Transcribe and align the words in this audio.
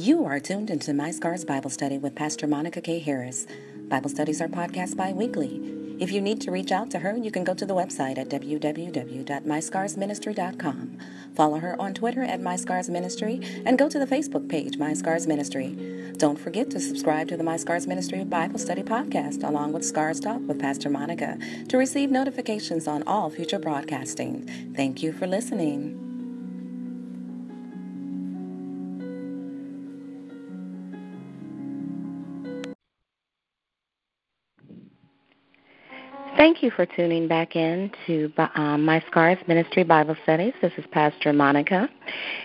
You 0.00 0.24
are 0.24 0.40
tuned 0.40 0.70
into 0.70 0.94
My 0.94 1.10
Scars 1.10 1.44
Bible 1.44 1.68
Study 1.68 1.98
with 1.98 2.14
Pastor 2.14 2.46
Monica 2.46 2.80
K. 2.80 3.00
Harris. 3.00 3.46
Bible 3.90 4.08
studies 4.08 4.40
are 4.40 4.48
podcast 4.48 4.96
bi 4.96 5.12
weekly. 5.12 5.60
If 6.00 6.10
you 6.10 6.22
need 6.22 6.40
to 6.40 6.50
reach 6.50 6.72
out 6.72 6.90
to 6.92 7.00
her, 7.00 7.18
you 7.18 7.30
can 7.30 7.44
go 7.44 7.52
to 7.52 7.66
the 7.66 7.74
website 7.74 8.16
at 8.16 8.30
www.myscarsministry.com. 8.30 10.98
Follow 11.34 11.58
her 11.58 11.78
on 11.78 11.92
Twitter 11.92 12.22
at 12.22 12.40
MyScarsMinistry 12.40 13.62
and 13.66 13.78
go 13.78 13.90
to 13.90 13.98
the 13.98 14.06
Facebook 14.06 14.48
page, 14.48 14.78
My 14.78 14.94
Scars 14.94 15.26
Ministry. 15.26 16.12
Don't 16.16 16.40
forget 16.40 16.70
to 16.70 16.80
subscribe 16.80 17.28
to 17.28 17.36
the 17.36 17.44
My 17.44 17.58
Scars 17.58 17.86
Ministry 17.86 18.24
Bible 18.24 18.58
Study 18.58 18.82
podcast 18.82 19.46
along 19.46 19.74
with 19.74 19.84
Scars 19.84 20.18
Talk 20.18 20.40
with 20.48 20.58
Pastor 20.58 20.88
Monica 20.88 21.36
to 21.68 21.76
receive 21.76 22.10
notifications 22.10 22.88
on 22.88 23.02
all 23.02 23.28
future 23.28 23.58
broadcasting. 23.58 24.48
Thank 24.74 25.02
you 25.02 25.12
for 25.12 25.26
listening. 25.26 26.09
Thank 36.40 36.62
you 36.62 36.70
for 36.70 36.86
tuning 36.86 37.28
back 37.28 37.54
in 37.54 37.92
to 38.06 38.32
um, 38.54 38.82
My 38.82 39.04
Scars 39.08 39.36
Ministry 39.46 39.84
Bible 39.84 40.16
Studies. 40.22 40.54
This 40.62 40.72
is 40.78 40.86
Pastor 40.90 41.34
Monica, 41.34 41.86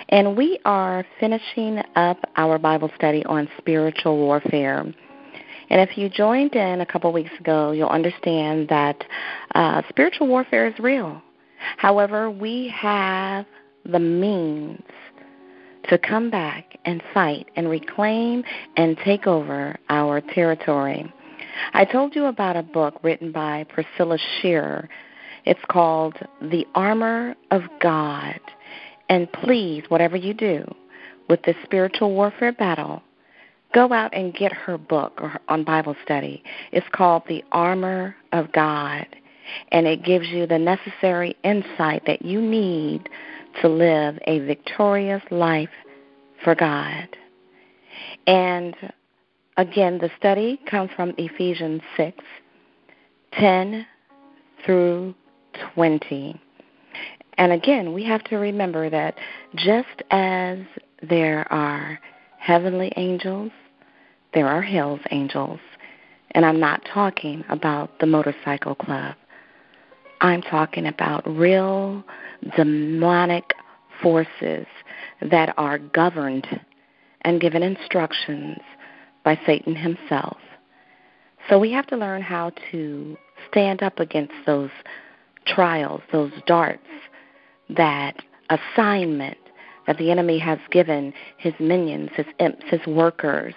and 0.09 0.35
we 0.35 0.59
are 0.65 1.05
finishing 1.17 1.81
up 1.95 2.17
our 2.35 2.57
Bible 2.57 2.91
study 2.97 3.23
on 3.23 3.47
spiritual 3.57 4.17
warfare. 4.17 4.81
And 4.81 5.79
if 5.89 5.97
you 5.97 6.09
joined 6.09 6.55
in 6.55 6.81
a 6.81 6.85
couple 6.85 7.13
weeks 7.13 7.31
ago, 7.39 7.71
you'll 7.71 7.87
understand 7.87 8.67
that 8.67 9.01
uh, 9.55 9.81
spiritual 9.87 10.27
warfare 10.27 10.67
is 10.67 10.77
real. 10.77 11.21
However, 11.77 12.29
we 12.29 12.67
have 12.75 13.45
the 13.85 13.99
means 13.99 14.83
to 15.87 15.97
come 15.97 16.29
back 16.29 16.77
and 16.83 17.01
fight 17.13 17.49
and 17.55 17.69
reclaim 17.69 18.43
and 18.75 18.97
take 19.05 19.25
over 19.25 19.77
our 19.87 20.19
territory. 20.19 21.09
I 21.73 21.85
told 21.85 22.15
you 22.15 22.25
about 22.25 22.55
a 22.55 22.63
book 22.63 22.99
written 23.03 23.31
by 23.31 23.65
Priscilla 23.69 24.17
Shirer. 24.41 24.89
It's 25.45 25.59
called 25.69 26.15
The 26.41 26.65
Armor 26.75 27.35
of 27.51 27.63
God. 27.81 28.39
And 29.09 29.31
please, 29.31 29.83
whatever 29.89 30.17
you 30.17 30.33
do 30.33 30.65
with 31.29 31.41
this 31.43 31.55
spiritual 31.63 32.13
warfare 32.13 32.53
battle, 32.53 33.03
go 33.73 33.91
out 33.93 34.13
and 34.13 34.33
get 34.33 34.51
her 34.51 34.77
book 34.77 35.21
on 35.47 35.63
Bible 35.63 35.95
study. 36.03 36.43
It's 36.71 36.87
called 36.91 37.23
The 37.27 37.43
Armor 37.51 38.15
of 38.31 38.51
God. 38.51 39.05
And 39.71 39.85
it 39.85 40.03
gives 40.03 40.27
you 40.29 40.47
the 40.47 40.57
necessary 40.57 41.35
insight 41.43 42.03
that 42.07 42.23
you 42.23 42.41
need 42.41 43.09
to 43.61 43.69
live 43.69 44.17
a 44.25 44.39
victorious 44.39 45.21
life 45.29 45.69
for 46.43 46.55
God. 46.55 47.07
And 48.25 48.75
Again, 49.57 49.99
the 49.99 50.09
study 50.17 50.59
comes 50.69 50.91
from 50.95 51.13
Ephesians 51.17 51.81
6 51.95 52.17
10 53.39 53.85
through 54.65 55.15
20. 55.73 56.41
And 57.37 57.51
again, 57.51 57.93
we 57.93 58.03
have 58.05 58.23
to 58.25 58.37
remember 58.37 58.89
that 58.89 59.17
just 59.55 60.01
as 60.11 60.59
there 61.01 61.51
are 61.51 61.99
heavenly 62.37 62.91
angels, 62.97 63.51
there 64.33 64.47
are 64.47 64.61
hell's 64.61 65.01
angels. 65.11 65.59
And 66.31 66.45
I'm 66.45 66.59
not 66.59 66.81
talking 66.93 67.43
about 67.49 67.99
the 67.99 68.05
motorcycle 68.05 68.75
club. 68.75 69.15
I'm 70.19 70.41
talking 70.41 70.87
about 70.87 71.25
real 71.27 72.03
demonic 72.57 73.53
forces 74.01 74.65
that 75.21 75.53
are 75.57 75.77
governed 75.77 76.47
and 77.21 77.39
given 77.39 77.63
instructions 77.63 78.59
by 79.25 79.37
Satan 79.45 79.75
himself. 79.75 80.37
So 81.49 81.59
we 81.59 81.71
have 81.73 81.87
to 81.87 81.97
learn 81.97 82.21
how 82.21 82.51
to 82.71 83.17
stand 83.51 83.83
up 83.83 83.99
against 83.99 84.33
those 84.45 84.69
trials, 85.45 86.01
those 86.13 86.31
darts, 86.47 86.87
that 87.69 88.15
assignment 88.49 89.37
that 89.87 89.97
the 89.97 90.11
enemy 90.11 90.39
has 90.39 90.59
given 90.71 91.13
his 91.37 91.53
minions, 91.59 92.09
his 92.15 92.25
imps, 92.39 92.63
his 92.69 92.85
workers 92.87 93.53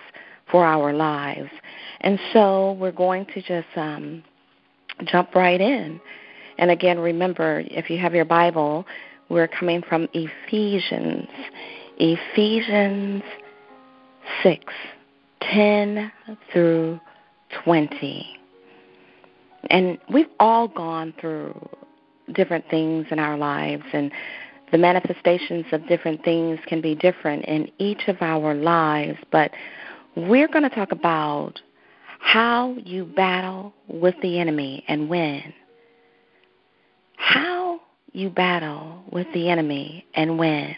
for 0.50 0.64
our 0.64 0.92
lives. 0.92 1.50
And 2.00 2.18
so 2.32 2.72
we're 2.72 2.92
going 2.92 3.26
to 3.26 3.42
just 3.42 3.68
um, 3.76 4.24
jump 5.04 5.34
right 5.34 5.60
in. 5.60 6.00
And 6.58 6.70
again, 6.70 6.98
remember, 6.98 7.62
if 7.66 7.88
you 7.88 7.98
have 7.98 8.14
your 8.14 8.24
Bible, 8.24 8.86
we're 9.28 9.48
coming 9.48 9.82
from 9.88 10.08
Ephesians. 10.12 11.28
Ephesians 11.98 13.22
6. 14.42 14.64
10 15.40 16.12
through 16.52 17.00
20. 17.64 18.26
And 19.70 19.98
we've 20.12 20.28
all 20.38 20.68
gone 20.68 21.14
through 21.20 21.68
different 22.32 22.64
things 22.70 23.06
in 23.10 23.18
our 23.18 23.36
lives, 23.36 23.84
and 23.92 24.12
the 24.70 24.78
manifestations 24.78 25.64
of 25.72 25.86
different 25.88 26.22
things 26.24 26.58
can 26.66 26.80
be 26.80 26.94
different 26.94 27.44
in 27.46 27.70
each 27.78 28.08
of 28.08 28.16
our 28.20 28.54
lives. 28.54 29.18
But 29.32 29.50
we're 30.16 30.48
going 30.48 30.68
to 30.68 30.74
talk 30.74 30.92
about 30.92 31.60
how 32.20 32.76
you 32.84 33.04
battle 33.04 33.72
with 33.86 34.14
the 34.22 34.38
enemy 34.38 34.84
and 34.88 35.08
when. 35.08 35.54
How 37.16 37.80
you 38.12 38.30
battle 38.30 39.02
with 39.10 39.26
the 39.32 39.48
enemy 39.48 40.04
and 40.14 40.38
when. 40.38 40.76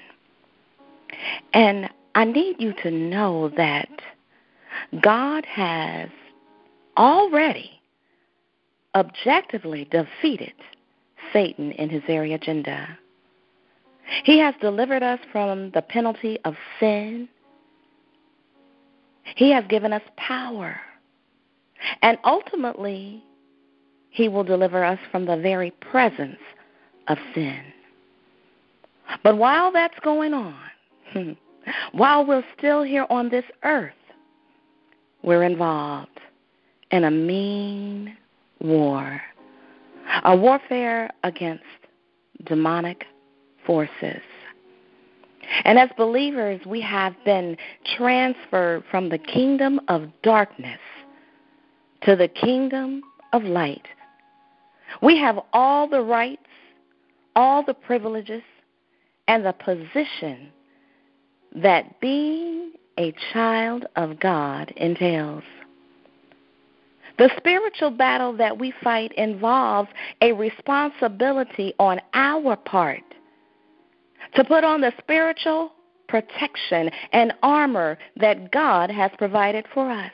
And 1.53 1.91
I 2.15 2.25
need 2.25 2.57
you 2.59 2.75
to 2.83 2.91
know 2.91 3.51
that 3.57 3.89
God 5.03 5.45
has 5.47 6.09
already 6.97 7.81
objectively 8.95 9.89
defeated 9.91 10.53
Satan 11.33 11.73
in 11.73 11.89
his 11.89 12.03
very 12.07 12.33
agenda. 12.33 12.99
He 14.25 14.39
has 14.39 14.55
delivered 14.61 15.03
us 15.03 15.21
from 15.31 15.71
the 15.71 15.83
penalty 15.83 16.39
of 16.45 16.55
sin. 16.81 17.29
He 19.37 19.51
has 19.51 19.65
given 19.69 19.93
us 19.93 20.03
power. 20.17 20.81
And 22.03 22.19
ultimately, 22.25 23.23
he 24.11 24.29
will 24.29 24.45
deliver 24.45 24.85
us 24.85 24.99
from 25.11 25.27
the 25.27 25.37
very 25.37 25.71
presence 25.71 26.41
of 27.09 27.19
sin. 27.35 27.61
But 29.23 29.39
while 29.39 29.73
that's 29.73 29.99
going 30.01 30.35
on, 30.35 30.57
while 31.93 32.27
we're 32.27 32.45
still 32.57 32.83
here 32.83 33.07
on 33.11 33.29
this 33.29 33.45
earth, 33.63 33.93
we're 35.23 35.45
involved 35.45 36.21
in 36.91 37.05
a 37.05 37.11
mean 37.11 38.17
war, 38.61 39.21
a 40.25 40.37
warfare 40.37 41.11
against 41.25 41.65
demonic 42.45 43.05
forces. 43.67 44.23
And 45.65 45.79
as 45.79 45.89
believers, 45.97 46.61
we 46.67 46.81
have 46.81 47.15
been 47.25 47.57
transferred 47.97 48.85
from 48.91 49.09
the 49.09 49.19
kingdom 49.19 49.81
of 49.89 50.09
darkness 50.23 50.81
to 52.03 52.17
the 52.17 52.29
kingdom 52.29 53.03
of 53.33 53.43
light. 53.43 53.87
We 55.03 55.19
have 55.19 55.39
all 55.53 55.89
the 55.89 56.03
rights, 56.03 56.43
all 57.37 57.65
the 57.65 57.75
privileges, 57.75 58.43
and 59.29 59.45
the 59.45 59.53
position 59.53 60.49
that 61.55 62.01
being 62.01 62.73
a 63.01 63.15
child 63.33 63.87
of 63.97 64.21
God 64.21 64.73
entails. 64.77 65.43
The 67.17 67.31
spiritual 67.39 67.91
battle 67.91 68.37
that 68.37 68.59
we 68.59 68.75
fight 68.85 69.13
involves 69.17 69.89
a 70.21 70.33
responsibility 70.33 71.73
on 71.79 72.01
our 72.13 72.57
part 72.57 73.03
to 74.35 74.45
put 74.45 74.65
on 74.65 74.83
the 74.83 74.93
spiritual 74.99 75.73
protection 76.09 76.91
and 77.13 77.33
armor 77.43 77.97
that 78.17 78.53
God 78.53 78.91
has 78.91 79.11
provided 79.17 79.65
for 79.73 79.91
us. 79.91 80.13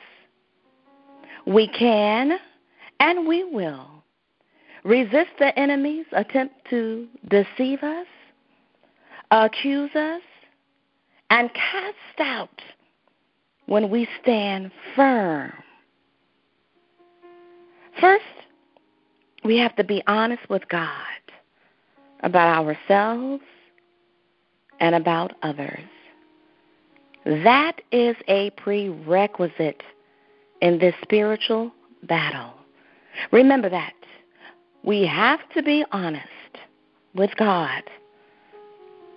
We 1.45 1.67
can 1.67 2.39
and 3.01 3.27
we 3.27 3.43
will 3.43 4.03
resist 4.85 5.31
the 5.39 5.57
enemy's 5.59 6.05
attempt 6.13 6.55
to 6.69 7.07
deceive 7.27 7.83
us, 7.83 8.07
accuse 9.31 9.93
us, 9.93 10.21
and 11.29 11.49
cast 11.53 12.19
out 12.19 12.61
when 13.67 13.89
we 13.89 14.07
stand 14.21 14.71
firm. 14.95 15.53
First, 18.01 18.23
we 19.43 19.57
have 19.57 19.75
to 19.75 19.83
be 19.83 20.03
honest 20.07 20.49
with 20.49 20.67
God 20.69 20.89
about 22.21 22.65
ourselves 22.65 23.43
and 24.79 24.95
about 24.95 25.33
others. 25.43 25.79
That 27.25 27.81
is 27.91 28.15
a 28.27 28.51
prerequisite 28.51 29.83
in 30.61 30.79
this 30.79 30.95
spiritual 31.01 31.71
battle. 32.03 32.53
Remember 33.31 33.69
that. 33.69 33.93
We 34.83 35.05
have 35.05 35.39
to 35.55 35.63
be 35.63 35.83
honest 35.91 36.27
with 37.13 37.31
God 37.37 37.83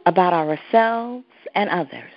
about 0.06 0.32
ourselves 0.32 1.24
and 1.54 1.70
others. 1.70 2.12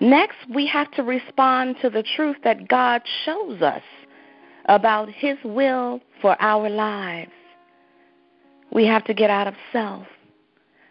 Next, 0.00 0.36
we 0.54 0.66
have 0.66 0.90
to 0.92 1.02
respond 1.02 1.76
to 1.82 1.90
the 1.90 2.02
truth 2.16 2.36
that 2.44 2.68
God 2.68 3.02
shows 3.24 3.62
us 3.62 3.82
about 4.66 5.08
His 5.08 5.36
will 5.44 6.00
for 6.20 6.40
our 6.40 6.68
lives. 6.68 7.32
We 8.72 8.86
have 8.86 9.04
to 9.04 9.14
get 9.14 9.30
out 9.30 9.46
of 9.46 9.54
self. 9.72 10.06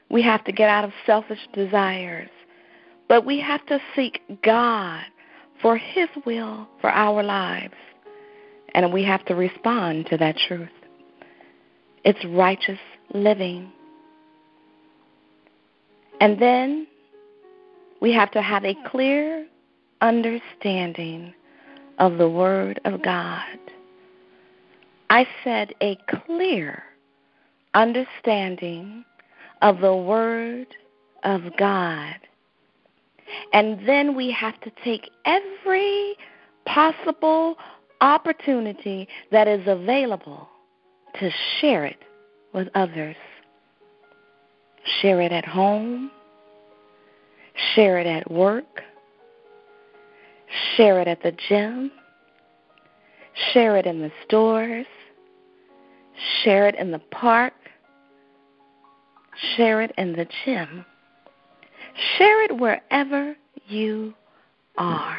We 0.10 0.22
have 0.24 0.44
to 0.46 0.52
get 0.52 0.70
out 0.70 0.84
of 0.84 0.92
selfish 1.06 1.48
desires. 1.54 2.30
But 3.08 3.26
we 3.26 3.40
have 3.40 3.66
to 3.68 3.80
seek 3.96 4.22
God 4.42 5.04
for 5.62 5.78
His 5.78 6.10
will 6.26 6.68
for 6.82 6.90
our 6.90 7.24
lives. 7.24 7.74
And 8.74 8.92
we 8.92 9.04
have 9.04 9.26
to 9.26 9.36
respond 9.36 10.08
to 10.08 10.18
that 10.18 10.38
truth. 10.48 10.70
It's 12.04 12.24
righteous 12.26 12.80
living. 13.14 13.72
And 16.20 16.42
then 16.42 16.88
we 18.02 18.14
have 18.14 18.32
to 18.32 18.42
have 18.42 18.66
a 18.66 18.76
clear 18.90 19.46
understanding 20.02 21.34
of 22.00 22.18
the 22.18 22.30
Word 22.30 22.80
of 22.86 23.02
God. 23.02 23.60
I 25.10 25.26
said 25.44 25.74
a 25.82 25.98
clear 26.26 26.84
understanding 27.74 29.04
of 29.62 29.80
the 29.80 29.96
Word 29.96 30.68
of 31.24 31.42
God. 31.58 32.16
And 33.54 33.88
then 33.88 34.16
we 34.16 34.32
have 34.32 34.60
to 34.62 34.72
take 34.84 35.10
every 35.26 36.16
possible 36.66 37.58
opportunity 38.02 39.08
that 39.32 39.48
is 39.48 39.62
available 39.68 40.48
to 41.20 41.30
share 41.60 41.86
it 41.86 41.98
with 42.54 42.68
others. 42.76 43.16
Share 45.02 45.22
it 45.22 45.32
at 45.32 45.46
home, 45.46 46.12
share 47.74 48.00
it 48.00 48.08
at 48.08 48.30
work, 48.30 48.84
share 50.76 51.00
it 51.02 51.08
at 51.08 51.22
the 51.22 51.34
gym, 51.50 51.92
share 53.54 53.78
it 53.78 53.86
in 53.86 54.02
the 54.02 54.12
stores, 54.26 54.86
share 56.44 56.68
it 56.68 56.76
in 56.76 56.92
the 56.92 57.00
park, 57.12 57.54
share 59.56 59.82
it 59.82 59.92
in 59.98 60.14
the 60.14 60.28
gym. 60.46 60.86
Share 62.18 62.44
it 62.44 62.58
wherever 62.58 63.36
you 63.68 64.14
are. 64.78 65.18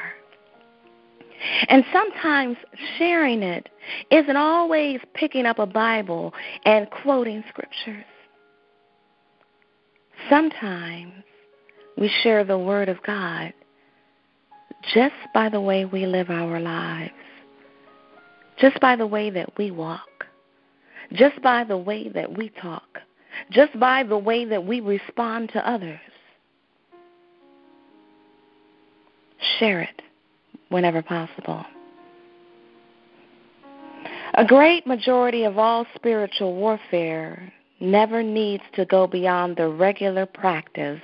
And 1.69 1.85
sometimes 1.93 2.57
sharing 2.97 3.43
it 3.43 3.69
isn't 4.11 4.37
always 4.37 5.01
picking 5.15 5.47
up 5.47 5.59
a 5.59 5.67
Bible 5.67 6.33
and 6.65 6.89
quoting 6.91 7.45
scriptures. 7.49 8.05
Sometimes 10.29 11.13
we 11.99 12.11
share 12.23 12.45
the 12.45 12.59
Word 12.59 12.89
of 12.89 13.03
God 13.03 13.53
just 14.95 15.15
by 15.35 15.49
the 15.49 15.61
way 15.61 15.85
we 15.85 16.07
live 16.07 16.31
our 16.31 16.61
lives, 16.61 17.13
just 18.59 18.79
by 18.81 18.95
the 18.95 19.07
way 19.07 19.31
that 19.31 19.51
we 19.59 19.71
walk, 19.71 20.27
just 21.13 21.41
by 21.43 21.65
the 21.65 21.77
way 21.77 22.09
that 22.09 22.37
we 22.37 22.51
talk, 22.61 23.01
just 23.51 23.79
by 23.81 24.03
the 24.03 24.17
way 24.17 24.45
that 24.45 24.65
we 24.65 24.81
respond 24.81 25.51
to 25.53 25.69
others. 25.69 26.01
Share 29.59 29.81
it 29.81 30.03
whenever 30.69 31.03
possible. 31.03 31.65
A 34.35 34.45
great 34.45 34.87
majority 34.87 35.45
of 35.45 35.59
all 35.59 35.85
spiritual 35.97 36.55
warfare 36.55 37.53
never 37.81 38.23
needs 38.23 38.63
to 38.75 38.85
go 38.85 39.07
beyond 39.07 39.57
the 39.57 39.69
regular 39.69 40.27
practice 40.27 41.01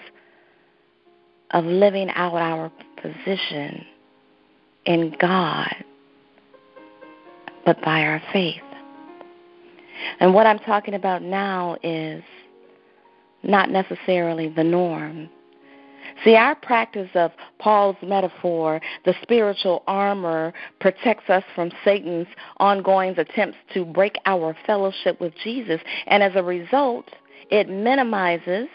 of 1.55 1.65
living 1.65 2.11
out 2.11 2.35
our 2.35 2.71
position 3.01 3.87
in 4.85 5.15
God, 5.19 5.75
but 7.65 7.81
by 7.83 8.03
our 8.03 8.21
faith. 8.33 8.61
And 10.21 10.35
what 10.35 10.47
I'm 10.47 10.59
talking 10.59 10.95
about 10.95 11.23
now 11.23 11.77
is 11.83 12.23
not 13.43 13.71
necessarily 13.71 14.49
the 14.49 14.65
norm. 14.65 15.31
See, 16.25 16.35
our 16.35 16.55
practice 16.55 17.09
of 17.15 17.31
Paul's 17.59 17.97
metaphor, 18.03 18.81
the 19.05 19.15
spiritual 19.23 19.85
armor, 19.87 20.53
protects 20.81 21.31
us 21.31 21.45
from 21.55 21.71
Satan's 21.85 22.27
ongoing 22.59 23.19
attempts 23.19 23.59
to 23.75 23.85
break 23.85 24.17
our 24.27 24.57
fellowship 24.67 25.21
with 25.21 25.33
Jesus. 25.43 25.81
And 26.07 26.23
as 26.23 26.33
a 26.35 26.43
result, 26.43 27.07
it 27.51 27.69
minimizes 27.69 28.69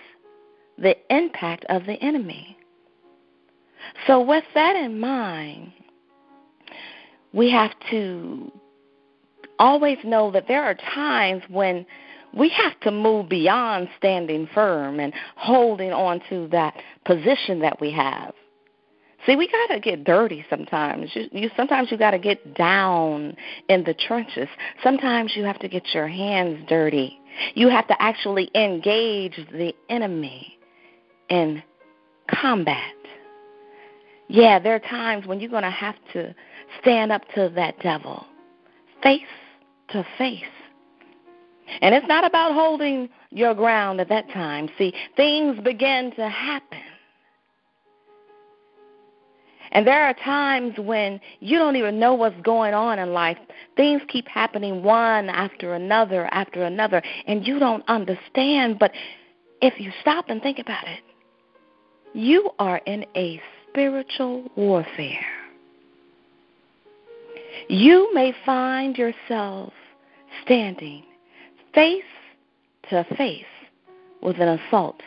the 0.77 0.95
impact 1.13 1.65
of 1.69 1.85
the 1.85 2.01
enemy. 2.01 2.55
So, 4.07 4.21
with 4.21 4.43
that 4.53 4.75
in 4.75 4.99
mind, 4.99 5.71
we 7.33 7.51
have 7.51 7.71
to 7.91 8.51
always 9.59 9.97
know 10.03 10.31
that 10.31 10.47
there 10.47 10.63
are 10.63 10.75
times 10.75 11.43
when 11.49 11.85
we 12.33 12.49
have 12.49 12.79
to 12.81 12.91
move 12.91 13.29
beyond 13.29 13.89
standing 13.97 14.47
firm 14.53 14.99
and 14.99 15.13
holding 15.35 15.91
on 15.91 16.21
to 16.29 16.47
that 16.49 16.75
position 17.05 17.59
that 17.59 17.79
we 17.81 17.91
have. 17.91 18.33
See, 19.25 19.35
we 19.35 19.47
got 19.47 19.73
to 19.73 19.79
get 19.81 20.05
dirty 20.05 20.45
sometimes. 20.49 21.09
You, 21.13 21.25
you 21.31 21.49
sometimes 21.57 21.91
you 21.91 21.97
got 21.97 22.11
to 22.11 22.19
get 22.19 22.55
down 22.55 23.35
in 23.67 23.83
the 23.83 23.93
trenches. 23.93 24.47
Sometimes 24.81 25.33
you 25.35 25.43
have 25.43 25.59
to 25.59 25.67
get 25.67 25.93
your 25.93 26.07
hands 26.07 26.65
dirty. 26.69 27.19
You 27.53 27.67
have 27.69 27.87
to 27.87 28.01
actually 28.01 28.49
engage 28.55 29.35
the 29.51 29.73
enemy 29.89 30.57
in 31.29 31.61
combat. 32.29 32.93
Yeah, 34.29 34.59
there 34.59 34.75
are 34.75 34.79
times 34.79 35.25
when 35.25 35.39
you're 35.39 35.49
going 35.49 35.63
to 35.63 35.71
have 35.71 35.95
to 36.13 36.33
stand 36.81 37.11
up 37.11 37.23
to 37.33 37.51
that 37.55 37.79
devil 37.79 38.25
face 39.01 39.21
to 39.89 40.05
face. 40.17 40.43
And 41.81 41.95
it's 41.95 42.07
not 42.07 42.23
about 42.23 42.53
holding 42.53 43.09
your 43.31 43.55
ground 43.55 43.99
at 43.99 44.09
that 44.09 44.29
time. 44.29 44.69
See, 44.77 44.93
things 45.15 45.59
begin 45.63 46.11
to 46.15 46.29
happen. 46.29 46.79
And 49.71 49.85
there 49.85 50.03
are 50.03 50.13
times 50.13 50.75
when 50.77 51.19
you 51.39 51.57
don't 51.57 51.75
even 51.75 51.99
know 51.99 52.13
what's 52.13 52.39
going 52.41 52.73
on 52.73 52.99
in 52.99 53.13
life. 53.13 53.37
Things 53.77 54.01
keep 54.07 54.27
happening 54.27 54.83
one 54.83 55.29
after 55.29 55.73
another 55.73 56.25
after 56.31 56.63
another, 56.63 57.01
and 57.27 57.45
you 57.47 57.59
don't 57.59 57.87
understand. 57.87 58.79
But 58.79 58.91
if 59.61 59.79
you 59.79 59.91
stop 60.01 60.25
and 60.29 60.41
think 60.41 60.59
about 60.59 60.87
it, 60.87 61.01
you 62.13 62.49
are 62.57 62.77
in 62.85 63.05
a 63.15 63.39
spiritual 63.69 64.44
warfare. 64.56 65.25
You 67.68 68.14
may 68.14 68.33
find 68.45 68.97
yourself 68.97 69.73
standing 70.44 71.04
face 71.73 72.04
to 72.90 73.06
face 73.16 73.45
with 74.21 74.40
an 74.40 74.59
assault 74.59 75.02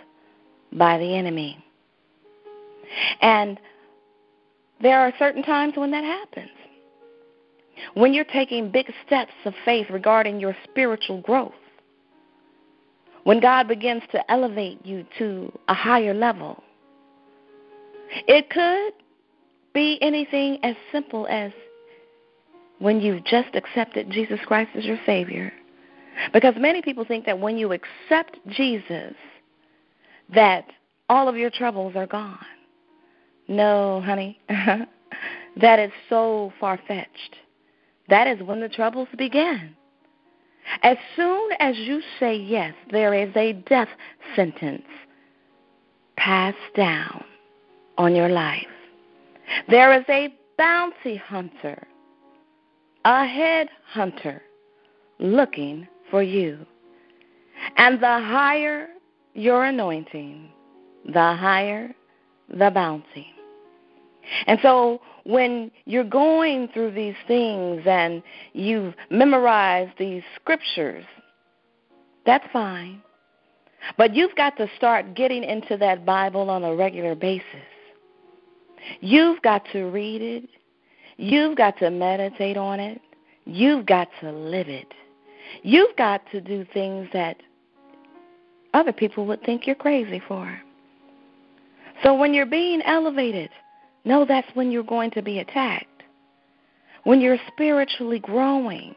by 0.72 0.98
the 0.98 1.16
enemy. 1.16 1.62
And 3.20 3.58
there 4.80 5.00
are 5.00 5.12
certain 5.18 5.42
times 5.42 5.74
when 5.76 5.90
that 5.90 6.04
happens. 6.04 6.50
When 7.94 8.12
you're 8.12 8.24
taking 8.24 8.70
big 8.70 8.92
steps 9.06 9.32
of 9.44 9.54
faith 9.64 9.86
regarding 9.90 10.38
your 10.38 10.56
spiritual 10.64 11.20
growth. 11.20 11.52
When 13.24 13.40
God 13.40 13.68
begins 13.68 14.02
to 14.12 14.30
elevate 14.30 14.84
you 14.84 15.04
to 15.18 15.52
a 15.68 15.74
higher 15.74 16.14
level. 16.14 16.62
It 18.28 18.50
could 18.50 18.92
be 19.72 19.98
anything 20.02 20.58
as 20.62 20.76
simple 20.90 21.26
as 21.28 21.52
when 22.78 23.00
you've 23.00 23.24
just 23.24 23.54
accepted 23.54 24.10
Jesus 24.10 24.40
Christ 24.46 24.70
as 24.74 24.84
your 24.84 24.98
Savior 25.06 25.52
because 26.32 26.54
many 26.58 26.82
people 26.82 27.04
think 27.04 27.24
that 27.26 27.38
when 27.38 27.56
you 27.56 27.72
accept 27.72 28.38
Jesus, 28.48 29.14
that 30.34 30.66
all 31.08 31.28
of 31.28 31.36
your 31.36 31.50
troubles 31.50 31.94
are 31.96 32.06
gone. 32.06 32.38
No, 33.48 34.00
honey. 34.04 34.38
that 34.48 35.78
is 35.78 35.90
so 36.08 36.52
far 36.60 36.78
fetched. 36.86 37.36
That 38.08 38.26
is 38.26 38.42
when 38.42 38.60
the 38.60 38.68
troubles 38.68 39.08
begin. 39.16 39.74
As 40.82 40.96
soon 41.16 41.50
as 41.58 41.76
you 41.76 42.00
say 42.20 42.36
yes, 42.36 42.74
there 42.90 43.14
is 43.14 43.34
a 43.36 43.52
death 43.52 43.88
sentence 44.36 44.84
passed 46.16 46.56
down 46.76 47.24
on 47.98 48.14
your 48.14 48.28
life. 48.28 48.66
There 49.68 49.92
is 49.98 50.04
a 50.08 50.34
bounty 50.56 51.16
hunter, 51.16 51.86
a 53.04 53.26
head 53.26 53.68
hunter 53.86 54.42
looking 55.18 55.86
for 56.10 56.22
you. 56.22 56.58
And 57.76 58.00
the 58.00 58.06
higher 58.06 58.88
your 59.34 59.64
anointing, 59.64 60.48
the 61.06 61.34
higher 61.34 61.94
the 62.48 62.70
bounty. 62.70 63.28
And 64.46 64.58
so 64.62 65.00
when 65.24 65.70
you're 65.84 66.04
going 66.04 66.68
through 66.68 66.92
these 66.92 67.14
things 67.26 67.82
and 67.86 68.22
you've 68.52 68.94
memorized 69.10 69.92
these 69.98 70.22
scriptures, 70.40 71.04
that's 72.24 72.44
fine. 72.52 73.02
But 73.98 74.14
you've 74.14 74.34
got 74.36 74.56
to 74.58 74.68
start 74.76 75.14
getting 75.14 75.42
into 75.42 75.76
that 75.78 76.06
Bible 76.06 76.50
on 76.50 76.62
a 76.62 76.74
regular 76.74 77.14
basis. 77.14 77.44
You've 79.00 79.40
got 79.42 79.64
to 79.72 79.84
read 79.84 80.22
it. 80.22 80.48
You've 81.16 81.56
got 81.56 81.78
to 81.78 81.90
meditate 81.90 82.56
on 82.56 82.80
it. 82.80 83.00
You've 83.44 83.86
got 83.86 84.08
to 84.20 84.30
live 84.32 84.68
it. 84.68 84.92
You've 85.62 85.94
got 85.96 86.22
to 86.32 86.40
do 86.40 86.64
things 86.72 87.08
that 87.12 87.36
other 88.74 88.92
people 88.92 89.26
would 89.26 89.42
think 89.42 89.66
you're 89.66 89.76
crazy 89.76 90.22
for. 90.26 90.58
So 92.02 92.14
when 92.14 92.34
you're 92.34 92.46
being 92.46 92.82
elevated, 92.82 93.50
know 94.04 94.24
that's 94.24 94.48
when 94.54 94.70
you're 94.70 94.82
going 94.82 95.10
to 95.12 95.22
be 95.22 95.38
attacked. 95.38 95.86
When 97.04 97.20
you're 97.20 97.38
spiritually 97.48 98.18
growing, 98.18 98.94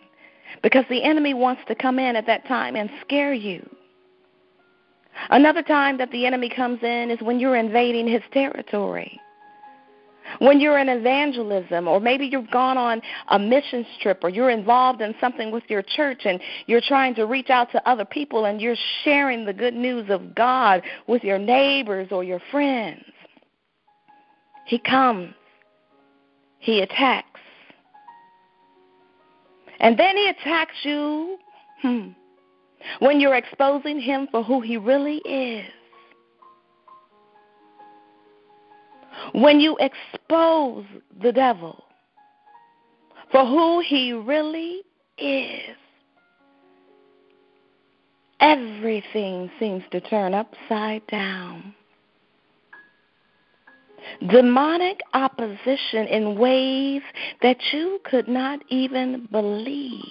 because 0.64 0.86
the 0.90 1.04
enemy 1.04 1.34
wants 1.34 1.62
to 1.68 1.76
come 1.76 2.00
in 2.00 2.16
at 2.16 2.26
that 2.28 2.48
time 2.48 2.76
and 2.76 2.90
scare 3.02 3.34
you. 3.34 3.68
Another 5.30 5.62
time 5.62 5.98
that 5.98 6.12
the 6.12 6.26
enemy 6.26 6.50
comes 6.50 6.80
in 6.84 7.10
is 7.10 7.20
when 7.22 7.40
you're 7.40 7.56
invading 7.56 8.08
his 8.08 8.22
territory. 8.32 9.20
When 10.40 10.60
you're 10.60 10.78
in 10.80 10.90
evangelism, 10.90 11.88
or 11.88 12.00
maybe 12.00 12.26
you've 12.26 12.52
gone 12.52 12.78
on 12.78 13.02
a 13.30 13.40
mission 13.40 13.86
trip, 14.02 14.20
or 14.24 14.30
you're 14.30 14.50
involved 14.50 15.02
in 15.02 15.14
something 15.20 15.52
with 15.52 15.64
your 15.68 15.82
church 15.82 16.22
and 16.26 16.40
you're 16.66 16.82
trying 16.82 17.16
to 17.16 17.26
reach 17.26 17.50
out 17.50 17.72
to 17.72 17.90
other 17.90 18.06
people 18.06 18.46
and 18.46 18.60
you're 18.60 18.76
sharing 19.04 19.46
the 19.46 19.54
good 19.54 19.74
news 19.74 20.10
of 20.10 20.36
God 20.36 20.82
with 21.08 21.24
your 21.24 21.38
neighbors 21.38 22.08
or 22.12 22.24
your 22.24 22.42
friends. 22.52 23.04
He 24.66 24.80
comes, 24.80 25.34
he 26.60 26.82
attacks. 26.82 27.40
And 29.80 29.98
then 30.00 30.18
he 30.18 30.30
attacks 30.30 30.74
you 30.84 31.38
hmm, 31.82 32.08
when 33.00 33.20
you're 33.20 33.36
exposing 33.36 34.00
him 34.00 34.28
for 34.32 34.44
who 34.44 34.62
he 34.62 34.78
really 34.78 35.18
is. 35.18 35.66
When 39.34 39.60
you 39.60 39.78
expose 39.78 40.86
the 41.22 41.32
devil 41.32 41.84
for 43.32 43.46
who 43.46 43.82
he 43.82 44.14
really 44.14 44.82
is, 45.18 45.76
everything 48.40 49.50
seems 49.60 49.84
to 49.92 50.02
turn 50.02 50.34
upside 50.34 51.06
down. 51.08 51.74
Demonic 54.28 55.00
opposition 55.14 56.08
in 56.08 56.38
ways 56.38 57.02
that 57.42 57.58
you 57.74 58.00
could 58.04 58.28
not 58.28 58.60
even 58.70 59.28
believe. 59.32 60.02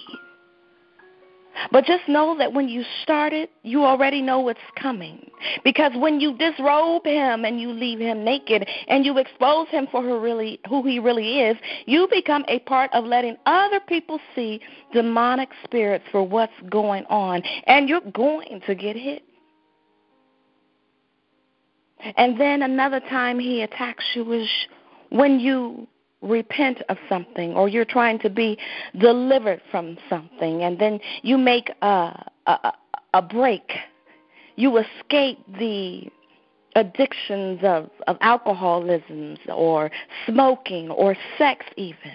But 1.71 1.85
just 1.85 2.07
know 2.07 2.37
that 2.37 2.53
when 2.53 2.67
you 2.67 2.83
start 3.01 3.33
it, 3.33 3.49
you 3.63 3.83
already 3.83 4.21
know 4.21 4.39
what's 4.39 4.59
coming. 4.79 5.29
Because 5.63 5.91
when 5.95 6.19
you 6.19 6.37
disrobe 6.37 7.05
him 7.05 7.45
and 7.45 7.59
you 7.59 7.71
leave 7.71 7.99
him 7.99 8.23
naked 8.23 8.67
and 8.87 9.05
you 9.05 9.17
expose 9.17 9.67
him 9.69 9.87
for 9.91 10.01
who, 10.01 10.19
really, 10.19 10.59
who 10.69 10.83
he 10.83 10.99
really 10.99 11.39
is, 11.39 11.57
you 11.85 12.07
become 12.11 12.45
a 12.47 12.59
part 12.59 12.91
of 12.93 13.05
letting 13.05 13.37
other 13.45 13.79
people 13.79 14.19
see 14.35 14.59
demonic 14.93 15.49
spirits 15.63 16.05
for 16.11 16.23
what's 16.23 16.53
going 16.69 17.05
on. 17.05 17.41
And 17.67 17.87
you're 17.89 18.01
going 18.13 18.61
to 18.65 18.75
get 18.75 18.95
hit. 18.95 19.23
And 22.17 22.39
then 22.39 22.61
another 22.61 22.99
time 22.99 23.39
he 23.39 23.61
attacks 23.61 24.03
you 24.13 24.31
is 24.33 24.49
when 25.09 25.39
you 25.39 25.87
repent 26.21 26.81
of 26.89 26.97
something 27.07 27.53
or 27.53 27.69
you're 27.69 27.85
trying 27.85 28.19
to 28.19 28.29
be 28.29 28.57
delivered 28.99 29.61
from 29.71 29.97
something 30.09 30.63
and 30.63 30.79
then 30.79 30.99
you 31.21 31.37
make 31.37 31.69
a 31.81 32.25
a, 32.47 32.73
a 33.13 33.21
break. 33.21 33.71
You 34.55 34.77
escape 34.77 35.39
the 35.59 36.07
addictions 36.75 37.59
of 37.63 37.89
of 38.07 38.17
alcoholism 38.21 39.37
or 39.53 39.91
smoking 40.25 40.89
or 40.89 41.15
sex 41.37 41.65
even. 41.77 42.11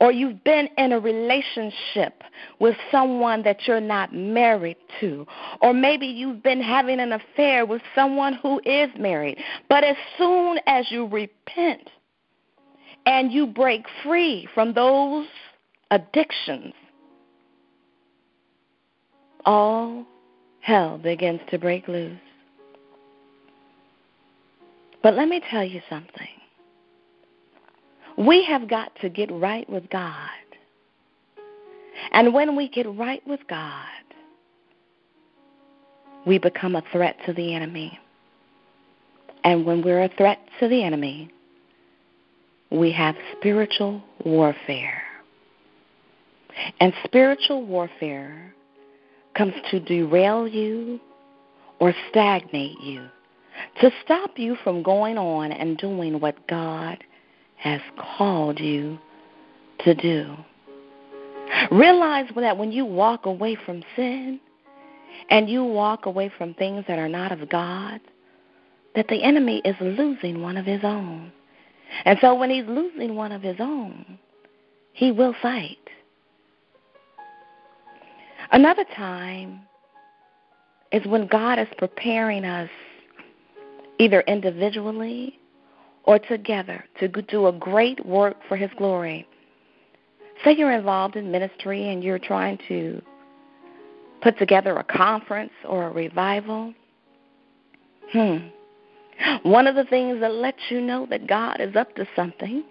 Or 0.00 0.12
you've 0.12 0.42
been 0.44 0.68
in 0.76 0.92
a 0.92 1.00
relationship 1.00 2.22
with 2.58 2.76
someone 2.90 3.42
that 3.44 3.66
you're 3.66 3.80
not 3.80 4.12
married 4.12 4.76
to, 5.00 5.26
or 5.62 5.72
maybe 5.72 6.06
you've 6.06 6.42
been 6.42 6.60
having 6.60 7.00
an 7.00 7.12
affair 7.12 7.64
with 7.64 7.80
someone 7.94 8.34
who 8.34 8.60
is 8.66 8.90
married. 8.98 9.38
But 9.68 9.84
as 9.84 9.96
soon 10.18 10.58
as 10.66 10.90
you 10.90 11.06
repent 11.06 11.88
and 13.08 13.32
you 13.32 13.46
break 13.46 13.86
free 14.04 14.46
from 14.54 14.74
those 14.74 15.26
addictions, 15.90 16.74
all 19.46 20.04
hell 20.60 20.98
begins 20.98 21.40
to 21.50 21.58
break 21.58 21.88
loose. 21.88 22.18
But 25.02 25.14
let 25.14 25.26
me 25.26 25.40
tell 25.50 25.64
you 25.64 25.80
something. 25.88 26.28
We 28.18 28.44
have 28.44 28.68
got 28.68 28.92
to 29.00 29.08
get 29.08 29.32
right 29.32 29.68
with 29.70 29.88
God. 29.88 30.28
And 32.12 32.34
when 32.34 32.56
we 32.56 32.68
get 32.68 32.86
right 32.94 33.26
with 33.26 33.40
God, 33.48 33.86
we 36.26 36.36
become 36.36 36.76
a 36.76 36.82
threat 36.92 37.16
to 37.24 37.32
the 37.32 37.54
enemy. 37.54 37.98
And 39.44 39.64
when 39.64 39.80
we're 39.80 40.02
a 40.02 40.10
threat 40.14 40.40
to 40.60 40.68
the 40.68 40.84
enemy, 40.84 41.30
we 42.70 42.92
have 42.92 43.16
spiritual 43.36 44.02
warfare. 44.24 45.02
And 46.80 46.92
spiritual 47.04 47.64
warfare 47.64 48.54
comes 49.36 49.54
to 49.70 49.80
derail 49.80 50.48
you 50.48 51.00
or 51.78 51.94
stagnate 52.10 52.80
you, 52.80 53.06
to 53.80 53.90
stop 54.04 54.32
you 54.36 54.56
from 54.64 54.82
going 54.82 55.16
on 55.16 55.52
and 55.52 55.78
doing 55.78 56.20
what 56.20 56.46
God 56.48 57.02
has 57.56 57.80
called 58.16 58.58
you 58.58 58.98
to 59.80 59.94
do. 59.94 60.36
Realize 61.70 62.28
that 62.36 62.58
when 62.58 62.72
you 62.72 62.84
walk 62.84 63.26
away 63.26 63.56
from 63.64 63.82
sin 63.96 64.40
and 65.30 65.48
you 65.48 65.64
walk 65.64 66.06
away 66.06 66.30
from 66.36 66.54
things 66.54 66.84
that 66.88 66.98
are 66.98 67.08
not 67.08 67.32
of 67.32 67.48
God, 67.48 68.00
that 68.94 69.08
the 69.08 69.22
enemy 69.22 69.62
is 69.64 69.76
losing 69.80 70.42
one 70.42 70.56
of 70.56 70.66
his 70.66 70.80
own. 70.82 71.32
And 72.04 72.18
so 72.20 72.34
when 72.34 72.50
he's 72.50 72.66
losing 72.66 73.14
one 73.14 73.32
of 73.32 73.42
his 73.42 73.56
own, 73.60 74.18
he 74.92 75.12
will 75.12 75.34
fight. 75.40 75.78
Another 78.50 78.84
time 78.96 79.60
is 80.92 81.04
when 81.06 81.26
God 81.26 81.58
is 81.58 81.68
preparing 81.76 82.44
us 82.44 82.70
either 83.98 84.20
individually 84.22 85.38
or 86.04 86.18
together 86.18 86.84
to 87.00 87.08
do 87.08 87.48
a 87.48 87.52
great 87.52 88.04
work 88.06 88.36
for 88.48 88.56
his 88.56 88.70
glory. 88.78 89.26
Say 90.44 90.54
you're 90.56 90.72
involved 90.72 91.16
in 91.16 91.30
ministry 91.30 91.90
and 91.90 92.02
you're 92.02 92.18
trying 92.18 92.58
to 92.68 93.02
put 94.22 94.38
together 94.38 94.76
a 94.76 94.84
conference 94.84 95.52
or 95.68 95.88
a 95.88 95.90
revival. 95.90 96.72
Hmm. 98.12 98.38
One 99.42 99.66
of 99.66 99.74
the 99.74 99.84
things 99.84 100.20
that 100.20 100.32
lets 100.32 100.58
you 100.70 100.80
know 100.80 101.06
that 101.10 101.26
God 101.26 101.60
is 101.60 101.76
up 101.76 101.94
to 101.96 102.06
something 102.14 102.64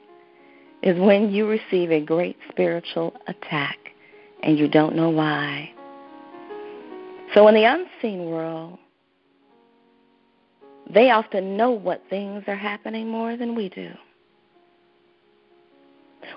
is 0.83 0.99
when 0.99 1.31
you 1.31 1.47
receive 1.47 1.91
a 1.91 1.99
great 1.99 2.37
spiritual 2.49 3.13
attack 3.27 3.77
and 4.43 4.57
you 4.57 4.67
don't 4.67 4.95
know 4.95 5.09
why. 5.09 5.71
So, 7.33 7.47
in 7.47 7.55
the 7.55 7.65
unseen 7.65 8.25
world, 8.25 8.79
they 10.89 11.11
often 11.11 11.57
know 11.57 11.71
what 11.71 12.01
things 12.09 12.43
are 12.47 12.55
happening 12.55 13.09
more 13.09 13.35
than 13.35 13.55
we 13.55 13.69
do. 13.69 13.89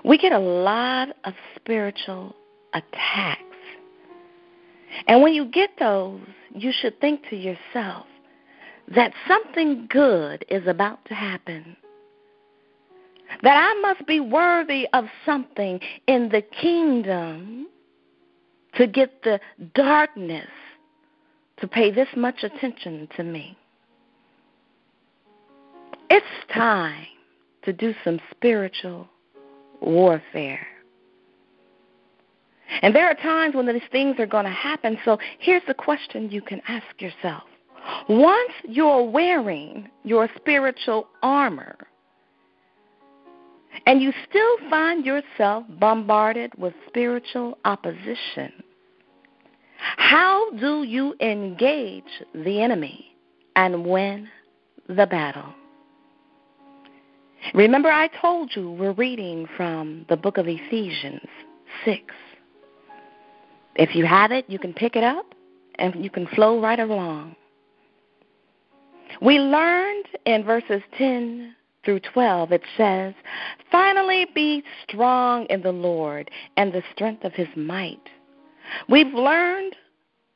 We 0.03 0.17
get 0.17 0.33
a 0.33 0.39
lot 0.39 1.09
of 1.23 1.33
spiritual 1.55 2.35
attacks. 2.73 3.41
And 5.07 5.21
when 5.21 5.33
you 5.33 5.45
get 5.45 5.69
those, 5.79 6.21
you 6.53 6.71
should 6.81 6.99
think 6.99 7.21
to 7.29 7.35
yourself, 7.35 8.05
that 8.89 9.13
something 9.27 9.87
good 9.89 10.45
is 10.49 10.67
about 10.67 11.03
to 11.05 11.13
happen. 11.13 11.75
That 13.43 13.55
I 13.55 13.79
must 13.81 14.05
be 14.05 14.19
worthy 14.19 14.87
of 14.93 15.05
something 15.25 15.79
in 16.07 16.29
the 16.29 16.41
kingdom 16.41 17.67
to 18.75 18.87
get 18.87 19.23
the 19.23 19.39
darkness 19.73 20.49
to 21.59 21.67
pay 21.67 21.91
this 21.91 22.09
much 22.15 22.43
attention 22.43 23.07
to 23.15 23.23
me. 23.23 23.57
It's 26.09 26.25
time 26.53 27.05
to 27.63 27.71
do 27.71 27.93
some 28.03 28.19
spiritual 28.31 29.07
warfare. 29.79 30.67
And 32.81 32.95
there 32.95 33.07
are 33.07 33.15
times 33.15 33.55
when 33.55 33.67
these 33.67 33.81
things 33.91 34.15
are 34.19 34.25
going 34.25 34.45
to 34.45 34.51
happen. 34.51 34.97
So 35.05 35.19
here's 35.39 35.63
the 35.67 35.73
question 35.73 36.29
you 36.29 36.41
can 36.41 36.61
ask 36.67 36.85
yourself 36.99 37.43
once 38.09 38.51
you're 38.63 39.03
wearing 39.03 39.89
your 40.03 40.29
spiritual 40.35 41.07
armor 41.23 41.75
and 43.85 44.01
you 44.01 44.11
still 44.29 44.69
find 44.69 45.05
yourself 45.05 45.63
bombarded 45.79 46.53
with 46.57 46.73
spiritual 46.87 47.57
opposition, 47.65 48.51
how 49.97 50.51
do 50.51 50.83
you 50.83 51.15
engage 51.21 52.03
the 52.35 52.61
enemy 52.61 53.15
and 53.55 53.85
win 53.85 54.27
the 54.87 55.07
battle? 55.07 55.53
Remember, 57.53 57.89
I 57.89 58.07
told 58.21 58.51
you 58.55 58.71
we're 58.71 58.93
reading 58.93 59.47
from 59.57 60.05
the 60.09 60.17
book 60.17 60.37
of 60.37 60.47
Ephesians 60.47 61.27
6. 61.85 62.01
If 63.75 63.95
you 63.95 64.05
have 64.05 64.31
it, 64.31 64.45
you 64.47 64.59
can 64.59 64.73
pick 64.73 64.95
it 64.95 65.03
up 65.03 65.25
and 65.79 66.03
you 66.03 66.09
can 66.09 66.27
flow 66.27 66.61
right 66.61 66.79
along. 66.79 67.35
We 69.21 69.39
learned 69.39 70.05
in 70.25 70.43
verses 70.43 70.81
10 70.97 71.55
through 71.83 72.01
12, 72.13 72.51
it 72.51 72.61
says, 72.77 73.13
Finally 73.71 74.27
be 74.35 74.63
strong 74.87 75.45
in 75.45 75.61
the 75.61 75.71
Lord 75.71 76.29
and 76.57 76.71
the 76.71 76.83
strength 76.93 77.23
of 77.23 77.33
his 77.33 77.47
might. 77.55 78.09
We've 78.87 79.13
learned 79.13 79.75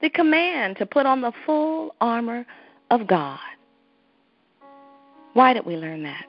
the 0.01 0.09
command 0.09 0.77
to 0.77 0.85
put 0.85 1.05
on 1.05 1.21
the 1.21 1.31
full 1.45 1.95
armor 2.01 2.45
of 2.91 3.07
God. 3.07 3.39
Why 5.33 5.53
did 5.53 5.65
we 5.65 5.75
learn 5.75 6.03
that? 6.03 6.25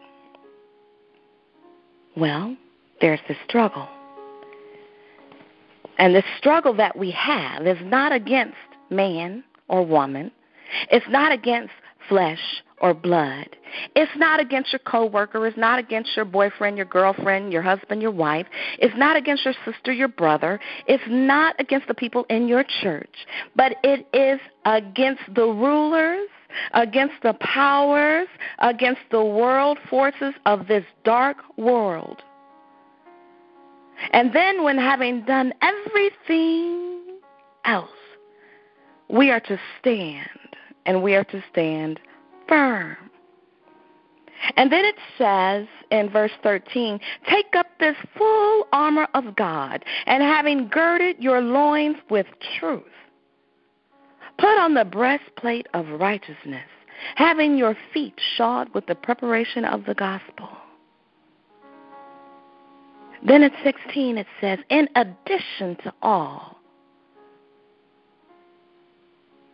Well, 2.16 2.56
there's 3.00 3.20
the 3.28 3.36
struggle. 3.48 3.88
And 5.98 6.14
the 6.14 6.22
struggle 6.38 6.74
that 6.74 6.96
we 6.96 7.10
have 7.12 7.66
is 7.66 7.78
not 7.82 8.12
against 8.12 8.56
man 8.90 9.44
or 9.68 9.84
woman. 9.84 10.30
It's 10.90 11.06
not 11.08 11.32
against 11.32 11.72
flesh 12.08 12.62
or 12.80 12.92
blood. 12.92 13.48
It's 13.94 14.12
not 14.16 14.40
against 14.40 14.72
your 14.72 14.80
coworker, 14.80 15.46
it's 15.46 15.56
not 15.56 15.78
against 15.78 16.14
your 16.14 16.25
boyfriend, 16.25 16.76
your 16.76 16.86
girlfriend, 16.86 17.52
your 17.52 17.62
husband, 17.62 18.02
your 18.02 18.10
wife. 18.10 18.46
It's 18.78 18.96
not 18.96 19.16
against 19.16 19.44
your 19.44 19.54
sister, 19.64 19.92
your 19.92 20.08
brother. 20.08 20.60
It's 20.86 21.02
not 21.08 21.56
against 21.58 21.88
the 21.88 21.94
people 21.94 22.26
in 22.28 22.48
your 22.48 22.64
church, 22.82 23.26
but 23.54 23.76
it 23.82 24.06
is 24.12 24.40
against 24.64 25.22
the 25.34 25.46
rulers, 25.46 26.28
against 26.75 27.14
the 27.22 27.34
powers, 27.40 28.28
against 28.58 29.00
the 29.10 29.25
world 29.25 29.78
forces 29.88 30.34
of 30.44 30.68
this 30.68 30.84
dark 31.04 31.38
world. 31.56 32.22
And 34.12 34.34
then 34.34 34.62
when 34.62 34.76
having 34.76 35.22
done 35.25 35.54
everything 35.62 37.18
else, 37.64 37.88
we 39.08 39.30
are 39.30 39.40
to 39.40 39.58
stand 39.80 40.28
and 40.86 41.02
we 41.02 41.14
are 41.14 41.24
to 41.24 41.44
stand 41.52 42.00
firm. 42.48 42.96
And 44.56 44.70
then 44.70 44.84
it 44.84 44.96
says 45.18 45.66
in 45.90 46.10
verse 46.10 46.30
13, 46.42 47.00
Take 47.28 47.54
up 47.56 47.66
this 47.78 47.96
full 48.16 48.66
armor 48.72 49.08
of 49.14 49.34
God, 49.36 49.84
and 50.06 50.22
having 50.22 50.68
girded 50.68 51.16
your 51.18 51.40
loins 51.40 51.96
with 52.10 52.26
truth, 52.58 52.84
put 54.38 54.58
on 54.58 54.74
the 54.74 54.84
breastplate 54.84 55.66
of 55.74 55.88
righteousness, 55.88 56.68
having 57.16 57.56
your 57.56 57.76
feet 57.92 58.18
shod 58.36 58.68
with 58.74 58.86
the 58.86 58.94
preparation 58.94 59.64
of 59.64 59.84
the 59.84 59.94
gospel. 59.94 60.48
Then 63.26 63.42
at 63.42 63.52
16 63.64 64.18
it 64.18 64.26
says, 64.40 64.58
In 64.68 64.88
addition 64.94 65.76
to 65.82 65.92
all, 66.02 66.55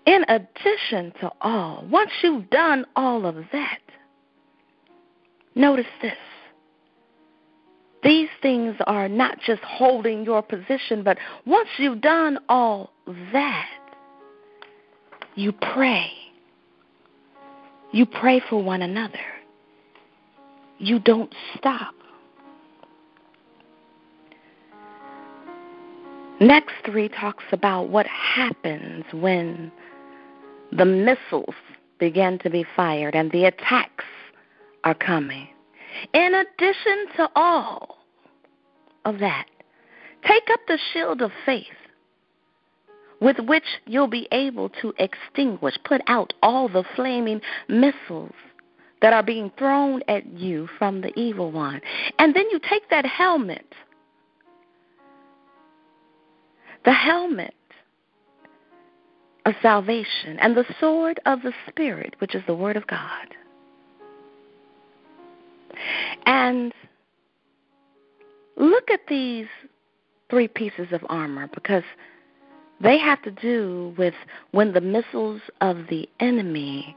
in 0.06 0.24
addition 0.28 1.12
to 1.20 1.30
all, 1.40 1.86
once 1.90 2.10
you've 2.22 2.50
done 2.50 2.84
all 2.96 3.26
of 3.26 3.36
that, 3.52 3.80
notice 5.54 5.86
this. 6.00 6.16
These 8.02 8.28
things 8.40 8.74
are 8.86 9.08
not 9.08 9.38
just 9.46 9.62
holding 9.62 10.24
your 10.24 10.42
position, 10.42 11.04
but 11.04 11.18
once 11.46 11.68
you've 11.78 12.00
done 12.00 12.38
all 12.48 12.90
that, 13.32 13.68
you 15.36 15.52
pray. 15.52 16.10
You 17.92 18.06
pray 18.06 18.40
for 18.48 18.62
one 18.62 18.82
another. 18.82 19.20
You 20.78 20.98
don't 20.98 21.32
stop. 21.56 21.94
Next 26.40 26.72
three 26.84 27.08
talks 27.08 27.44
about 27.52 27.88
what 27.88 28.06
happens 28.08 29.04
when 29.12 29.70
the 30.76 30.84
missiles 30.84 31.54
begin 31.98 32.38
to 32.40 32.50
be 32.50 32.64
fired 32.74 33.14
and 33.14 33.30
the 33.30 33.44
attacks 33.44 34.04
are 34.84 34.94
coming. 34.94 35.48
In 36.14 36.34
addition 36.34 37.06
to 37.16 37.30
all 37.36 37.98
of 39.04 39.18
that, 39.18 39.46
take 40.26 40.48
up 40.52 40.60
the 40.66 40.78
shield 40.92 41.20
of 41.20 41.30
faith 41.44 41.66
with 43.20 43.38
which 43.38 43.78
you'll 43.86 44.08
be 44.08 44.26
able 44.32 44.68
to 44.68 44.92
extinguish, 44.98 45.74
put 45.84 46.00
out 46.08 46.32
all 46.42 46.68
the 46.68 46.84
flaming 46.96 47.40
missiles 47.68 48.32
that 49.00 49.12
are 49.12 49.22
being 49.22 49.50
thrown 49.58 50.02
at 50.08 50.26
you 50.26 50.68
from 50.78 51.00
the 51.02 51.16
evil 51.18 51.52
one. 51.52 51.80
And 52.18 52.34
then 52.34 52.48
you 52.50 52.58
take 52.68 52.88
that 52.90 53.06
helmet, 53.06 53.74
the 56.84 56.92
helmet 56.92 57.54
of 59.44 59.54
salvation 59.60 60.38
and 60.38 60.56
the 60.56 60.64
sword 60.78 61.20
of 61.26 61.42
the 61.42 61.52
Spirit, 61.68 62.14
which 62.18 62.34
is 62.34 62.42
the 62.46 62.54
Word 62.54 62.76
of 62.76 62.86
God. 62.86 63.28
And 66.26 66.72
look 68.56 68.90
at 68.90 69.00
these 69.08 69.46
three 70.30 70.48
pieces 70.48 70.88
of 70.92 71.00
armor 71.08 71.48
because 71.52 71.82
they 72.80 72.98
have 72.98 73.22
to 73.22 73.30
do 73.30 73.94
with 73.96 74.14
when 74.52 74.72
the 74.72 74.80
missiles 74.80 75.40
of 75.60 75.78
the 75.88 76.08
enemy 76.20 76.96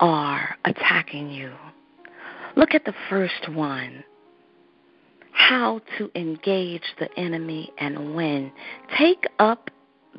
are 0.00 0.56
attacking 0.64 1.30
you. 1.30 1.52
Look 2.56 2.74
at 2.74 2.84
the 2.84 2.94
first 3.08 3.48
one 3.50 4.04
how 5.32 5.80
to 5.98 6.10
engage 6.14 6.84
the 7.00 7.08
enemy 7.18 7.70
and 7.78 8.14
win. 8.14 8.52
Take 8.96 9.24
up 9.38 9.68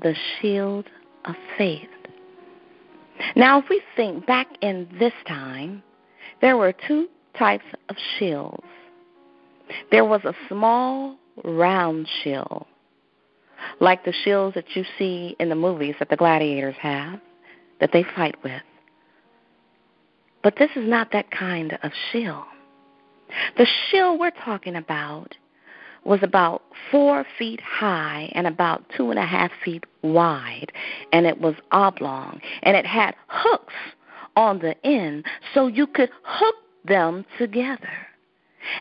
the 0.01 0.13
shield 0.39 0.85
of 1.25 1.35
faith. 1.57 1.89
Now, 3.35 3.59
if 3.59 3.65
we 3.69 3.81
think 3.95 4.25
back 4.25 4.47
in 4.61 4.87
this 4.99 5.13
time, 5.27 5.83
there 6.41 6.57
were 6.57 6.73
two 6.87 7.07
types 7.37 7.65
of 7.89 7.95
shields. 8.17 8.65
There 9.91 10.05
was 10.05 10.21
a 10.25 10.33
small 10.47 11.17
round 11.43 12.07
shield, 12.23 12.65
like 13.79 14.05
the 14.05 14.13
shields 14.23 14.55
that 14.55 14.75
you 14.75 14.83
see 14.97 15.35
in 15.39 15.49
the 15.49 15.55
movies 15.55 15.95
that 15.99 16.09
the 16.09 16.17
gladiators 16.17 16.75
have, 16.79 17.19
that 17.79 17.91
they 17.91 18.05
fight 18.15 18.35
with. 18.43 18.61
But 20.43 20.55
this 20.57 20.69
is 20.75 20.87
not 20.87 21.11
that 21.11 21.31
kind 21.31 21.77
of 21.81 21.91
shield. 22.11 22.43
The 23.57 23.65
shield 23.89 24.19
we're 24.19 24.31
talking 24.31 24.75
about 24.75 25.35
was 26.03 26.19
about 26.21 26.61
four 26.91 27.25
feet 27.39 27.59
high 27.61 28.31
and 28.35 28.45
about 28.45 28.83
two 28.95 29.09
and 29.09 29.17
a 29.17 29.25
half 29.25 29.51
feet 29.63 29.83
wide, 30.13 30.71
and 31.11 31.25
it 31.25 31.39
was 31.39 31.55
oblong, 31.71 32.39
and 32.63 32.75
it 32.75 32.85
had 32.85 33.15
hooks 33.27 33.73
on 34.35 34.59
the 34.59 34.75
end 34.85 35.25
so 35.53 35.67
you 35.67 35.87
could 35.87 36.09
hook 36.23 36.55
them 36.85 37.25
together. 37.37 38.07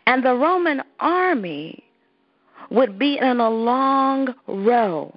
And 0.07 0.25
the 0.25 0.35
Roman 0.35 0.83
army 1.01 1.85
would 2.71 2.99
be 2.99 3.19
in 3.19 3.41
a 3.41 3.51
long 3.51 4.35
row, 4.47 5.15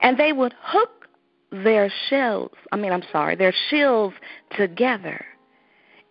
and 0.00 0.18
they 0.18 0.32
would 0.32 0.54
hook 0.60 1.08
their 1.50 1.92
shields, 2.08 2.54
I 2.72 2.76
mean, 2.76 2.92
I'm 2.92 3.02
sorry, 3.10 3.34
their 3.34 3.54
shields 3.68 4.14
together, 4.56 5.24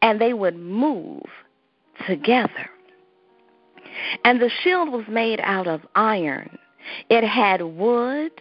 and 0.02 0.20
they 0.20 0.34
would 0.34 0.58
move 0.58 1.24
together. 2.08 2.70
And 4.24 4.42
the 4.42 4.50
shield 4.62 4.90
was 4.90 5.06
made 5.08 5.40
out 5.42 5.68
of 5.68 5.82
iron. 5.96 6.58
It 7.10 7.24
had 7.24 7.62
wood, 7.62 8.32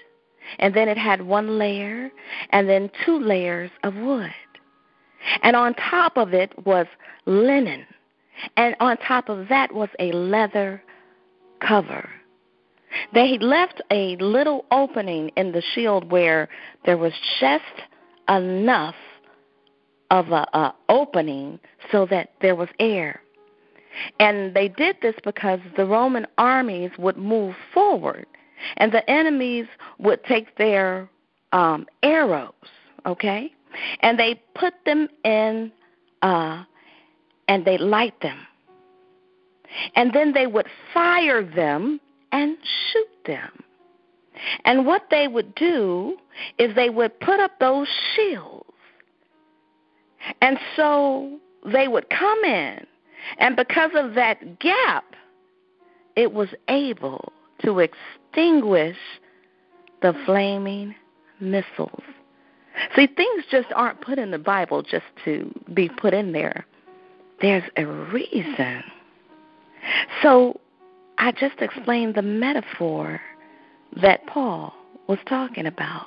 and 0.58 0.74
then 0.74 0.88
it 0.88 0.98
had 0.98 1.22
one 1.22 1.58
layer, 1.58 2.11
and 2.50 2.68
then 2.68 2.90
two 3.04 3.18
layers 3.18 3.70
of 3.84 3.94
wood. 3.94 4.32
And 5.42 5.56
on 5.56 5.74
top 5.74 6.16
of 6.16 6.32
it 6.32 6.52
was 6.66 6.87
linen. 7.26 7.87
And 8.56 8.76
on 8.80 8.96
top 8.98 9.28
of 9.28 9.48
that 9.48 9.74
was 9.74 9.88
a 9.98 10.12
leather 10.12 10.82
cover. 11.61 12.08
They 13.12 13.38
left 13.38 13.82
a 13.90 14.16
little 14.16 14.64
opening 14.70 15.30
in 15.37 15.52
the 15.52 15.62
shield 15.74 16.11
where 16.11 16.48
there 16.87 16.96
was 16.96 17.12
just 17.40 17.64
enough 18.28 18.94
of 20.11 20.30
a, 20.30 20.46
a 20.54 20.74
opening 20.88 21.61
so 21.92 22.06
that 22.06 22.32
there 22.40 22.54
was 22.54 22.68
air. 22.78 23.20
And 24.20 24.54
they 24.54 24.68
did 24.68 24.96
this 25.02 25.16
because 25.24 25.61
the 25.76 25.84
Roman 25.84 26.26
armies 26.38 26.90
would 26.98 27.16
move 27.16 27.54
forward, 27.74 28.26
and 28.76 28.92
the 28.92 29.08
enemies 29.10 29.66
would 29.98 30.22
take 30.24 30.56
their 30.56 31.08
um, 31.52 31.86
arrows, 32.02 32.52
okay, 33.06 33.52
and 34.00 34.18
they 34.18 34.40
put 34.54 34.74
them 34.84 35.08
in, 35.24 35.72
uh, 36.22 36.64
and 37.48 37.64
they 37.64 37.78
light 37.78 38.20
them, 38.20 38.38
and 39.94 40.12
then 40.12 40.32
they 40.32 40.46
would 40.46 40.66
fire 40.92 41.42
them 41.42 42.00
and 42.32 42.56
shoot 42.92 43.26
them. 43.26 43.62
And 44.64 44.86
what 44.86 45.06
they 45.10 45.26
would 45.28 45.54
do 45.54 46.16
is 46.58 46.74
they 46.74 46.90
would 46.90 47.18
put 47.20 47.40
up 47.40 47.58
those 47.58 47.88
shields. 48.14 48.64
And 50.42 50.58
so 50.76 51.38
they 51.64 51.88
would 51.88 52.08
come 52.10 52.44
in 52.44 52.86
And 53.38 53.56
because 53.56 53.90
of 53.94 54.14
that 54.14 54.58
gap, 54.58 55.04
it 56.16 56.32
was 56.32 56.48
able 56.68 57.32
to 57.62 57.80
extinguish 57.80 58.96
the 60.02 60.14
flaming 60.24 60.94
missiles. 61.40 62.02
See, 62.94 63.06
things 63.06 63.44
just 63.50 63.68
aren't 63.74 64.00
put 64.00 64.18
in 64.18 64.30
the 64.30 64.38
Bible 64.38 64.82
just 64.82 65.06
to 65.24 65.52
be 65.74 65.88
put 65.88 66.14
in 66.14 66.32
there. 66.32 66.66
There's 67.40 67.64
a 67.76 67.86
reason. 67.86 68.82
So 70.22 70.60
I 71.18 71.32
just 71.32 71.60
explained 71.60 72.14
the 72.14 72.22
metaphor 72.22 73.20
that 74.00 74.26
Paul 74.26 74.72
was 75.08 75.18
talking 75.26 75.66
about. 75.66 76.06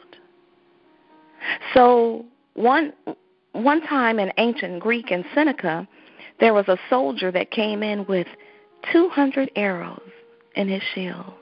So 1.74 2.26
one 2.54 2.94
one 3.54 3.82
time 3.82 4.20
in 4.20 4.32
ancient 4.38 4.80
Greek 4.80 5.12
in 5.12 5.26
Seneca, 5.36 5.88
there 6.40 6.54
was 6.54 6.68
a 6.68 6.78
soldier 6.90 7.32
that 7.32 7.52
came 7.52 7.84
in 7.84 8.06
with 8.06 8.28
200 8.94 9.52
arrows 9.56 10.10
in 10.56 10.70
his 10.70 10.82
shield. 10.94 11.34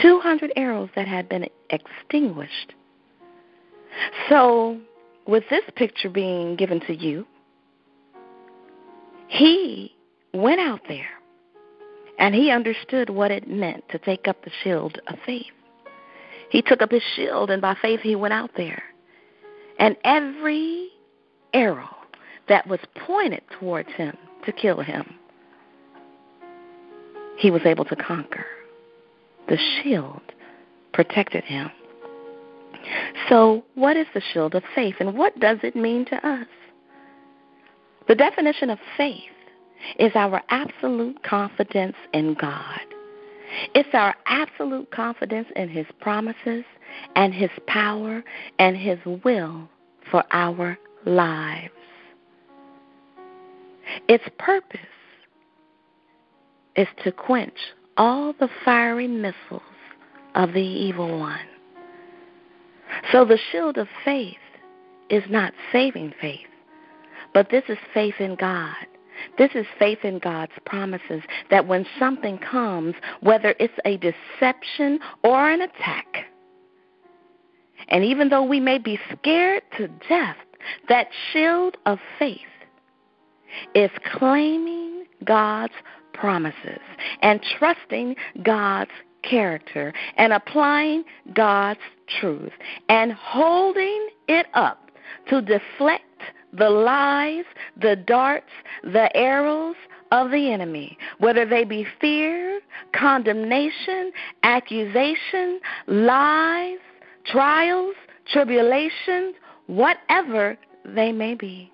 200 0.00 0.52
arrows 0.56 0.88
that 0.96 1.08
had 1.08 1.28
been 1.28 1.46
extinguished. 1.70 2.74
So, 4.28 4.78
with 5.26 5.44
this 5.50 5.64
picture 5.76 6.10
being 6.10 6.56
given 6.56 6.80
to 6.80 6.94
you, 6.94 7.26
he 9.28 9.94
went 10.32 10.60
out 10.60 10.80
there 10.88 11.08
and 12.18 12.34
he 12.34 12.50
understood 12.50 13.10
what 13.10 13.30
it 13.30 13.48
meant 13.48 13.88
to 13.90 13.98
take 13.98 14.28
up 14.28 14.44
the 14.44 14.50
shield 14.62 15.00
of 15.08 15.16
faith. 15.24 15.46
He 16.50 16.60
took 16.60 16.82
up 16.82 16.90
his 16.90 17.02
shield, 17.16 17.50
and 17.50 17.62
by 17.62 17.74
faith, 17.80 18.00
he 18.00 18.14
went 18.14 18.34
out 18.34 18.50
there. 18.56 18.82
And 19.78 19.96
every 20.04 20.88
arrow 21.54 21.88
that 22.48 22.66
was 22.66 22.78
pointed 23.06 23.42
towards 23.58 23.88
him 23.92 24.16
to 24.44 24.52
kill 24.52 24.80
him, 24.80 25.14
he 27.38 27.50
was 27.50 27.62
able 27.64 27.86
to 27.86 27.96
conquer. 27.96 28.44
The 29.52 29.58
shield 29.58 30.22
protected 30.94 31.44
him. 31.44 31.70
So, 33.28 33.62
what 33.74 33.98
is 33.98 34.06
the 34.14 34.22
shield 34.32 34.54
of 34.54 34.62
faith, 34.74 34.94
and 34.98 35.14
what 35.14 35.38
does 35.40 35.58
it 35.62 35.76
mean 35.76 36.06
to 36.06 36.26
us? 36.26 36.46
The 38.08 38.14
definition 38.14 38.70
of 38.70 38.78
faith 38.96 39.20
is 39.98 40.12
our 40.14 40.40
absolute 40.48 41.22
confidence 41.22 41.96
in 42.14 42.32
God. 42.32 42.80
It's 43.74 43.90
our 43.92 44.14
absolute 44.24 44.90
confidence 44.90 45.48
in 45.54 45.68
His 45.68 45.86
promises 46.00 46.64
and 47.14 47.34
His 47.34 47.50
power 47.66 48.24
and 48.58 48.74
His 48.74 48.98
will 49.22 49.68
for 50.10 50.24
our 50.30 50.78
lives. 51.04 51.74
Its 54.08 54.24
purpose 54.38 54.80
is 56.74 56.88
to 57.04 57.12
quench 57.12 57.52
all 57.96 58.32
the 58.38 58.48
fiery 58.64 59.08
missiles 59.08 59.62
of 60.34 60.52
the 60.52 60.60
evil 60.60 61.18
one. 61.18 61.38
So 63.10 63.24
the 63.24 63.38
shield 63.50 63.78
of 63.78 63.88
faith 64.04 64.36
is 65.10 65.22
not 65.28 65.52
saving 65.72 66.14
faith, 66.20 66.40
but 67.34 67.50
this 67.50 67.64
is 67.68 67.78
faith 67.92 68.14
in 68.18 68.34
God. 68.36 68.74
This 69.38 69.50
is 69.54 69.66
faith 69.78 69.98
in 70.04 70.18
God's 70.18 70.52
promises 70.64 71.22
that 71.50 71.66
when 71.66 71.86
something 71.98 72.38
comes, 72.38 72.94
whether 73.20 73.54
it's 73.60 73.78
a 73.84 73.98
deception 73.98 74.98
or 75.22 75.50
an 75.50 75.62
attack, 75.62 76.26
and 77.88 78.04
even 78.04 78.28
though 78.28 78.42
we 78.42 78.60
may 78.60 78.78
be 78.78 78.98
scared 79.12 79.62
to 79.76 79.88
death, 80.08 80.36
that 80.88 81.08
shield 81.32 81.76
of 81.86 81.98
faith 82.18 82.38
is 83.74 83.90
claiming 84.16 85.04
God's 85.24 85.74
promises 86.14 86.80
and 87.20 87.40
trusting 87.58 88.16
God's 88.42 88.90
character 89.22 89.92
and 90.16 90.32
applying 90.32 91.04
God's 91.34 91.80
truth 92.20 92.52
and 92.88 93.12
holding 93.12 94.08
it 94.28 94.46
up 94.54 94.90
to 95.28 95.40
deflect 95.40 96.04
the 96.52 96.68
lies, 96.68 97.44
the 97.80 97.96
darts, 97.96 98.50
the 98.82 99.14
arrows 99.16 99.76
of 100.10 100.30
the 100.30 100.52
enemy, 100.52 100.98
whether 101.18 101.46
they 101.46 101.64
be 101.64 101.86
fear, 102.00 102.60
condemnation, 102.94 104.12
accusation, 104.42 105.58
lies, 105.86 106.78
trials, 107.24 107.94
tribulations, 108.30 109.34
whatever 109.66 110.58
they 110.84 111.12
may 111.12 111.34
be. 111.34 111.72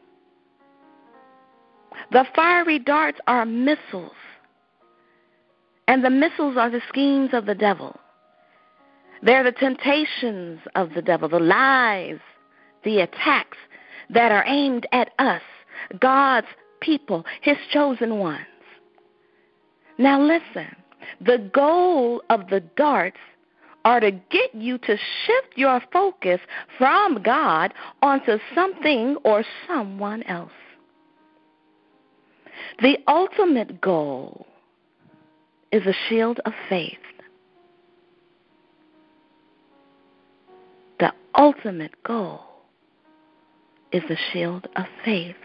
The 2.12 2.24
fiery 2.35 2.79
darts 2.79 3.18
are 3.27 3.44
missiles, 3.44 4.12
and 5.88 6.05
the 6.05 6.11
missiles 6.11 6.57
are 6.57 6.70
the 6.70 6.83
schemes 6.88 7.31
of 7.33 7.46
the 7.46 7.55
devil. 7.55 7.98
They're 9.22 9.42
the 9.42 9.53
temptations 9.53 10.61
of 10.77 10.94
the 10.94 11.03
devil, 11.03 11.29
the 11.29 11.40
lies, 11.40 12.20
the 12.85 13.01
attacks 13.01 13.57
that 14.11 14.31
are 14.31 14.44
aimed 14.46 14.87
at 14.92 15.11
us, 15.18 15.42
God's 15.98 16.46
people, 16.81 17.24
His 17.40 17.57
chosen 17.72 18.18
ones. 18.18 18.46
Now, 19.98 20.20
listen 20.22 20.68
the 21.20 21.51
goal 21.55 22.22
of 22.29 22.48
the 22.48 22.61
darts 22.77 23.18
are 23.85 24.01
to 24.01 24.11
get 24.11 24.55
you 24.55 24.77
to 24.79 24.96
shift 24.96 25.57
your 25.57 25.81
focus 25.92 26.40
from 26.77 27.22
God 27.22 27.72
onto 28.03 28.38
something 28.55 29.16
or 29.24 29.44
someone 29.66 30.22
else. 30.24 30.53
The 32.83 32.98
ultimate 33.09 33.81
goal 33.81 34.48
is 35.72 35.87
a 35.87 35.94
shield 36.09 36.40
of 36.44 36.52
faith. 36.68 36.96
The 41.00 41.12
ultimate 41.37 42.02
goal 42.04 42.40
is 43.92 44.02
the 44.09 44.16
shield 44.33 44.66
of 44.76 44.85
faith. 45.04 45.37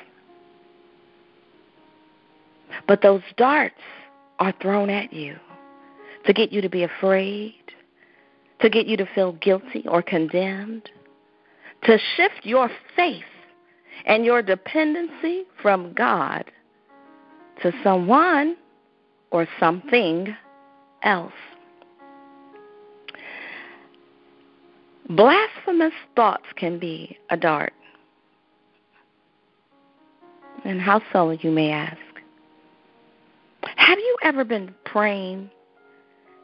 But 2.88 3.02
those 3.02 3.22
darts 3.38 3.76
are 4.40 4.54
thrown 4.62 4.90
at 4.90 5.14
you 5.14 5.38
to 6.26 6.34
get 6.34 6.52
you 6.52 6.62
to 6.62 6.70
be 6.70 6.84
afraid, 6.84 7.54
to 8.62 8.70
get 8.70 8.88
you 8.88 8.98
to 8.98 9.06
feel 9.14 9.34
guilty 9.34 9.86
or 9.88 10.02
condemned, 10.02 10.90
to 11.84 11.98
shift 12.16 12.44
your 12.46 12.70
faith 12.96 13.24
and 14.06 14.26
your 14.26 14.42
dependency 14.42 15.44
from 15.62 15.94
God 15.94 16.46
to 17.62 17.72
someone 17.84 18.56
or 19.34 19.48
something 19.60 20.34
else. 21.02 21.34
Blasphemous 25.10 25.94
thoughts 26.16 26.46
can 26.56 26.80
be 26.80 27.18
a 27.30 27.36
dart. 27.36 27.74
And 30.64 30.80
how 30.80 31.02
so, 31.12 31.32
you 31.32 31.52
may 31.52 31.72
ask? 31.72 31.98
Have 33.76 34.00
you 34.00 34.18
ever 34.24 34.46
been 34.46 34.74
praying 34.86 35.50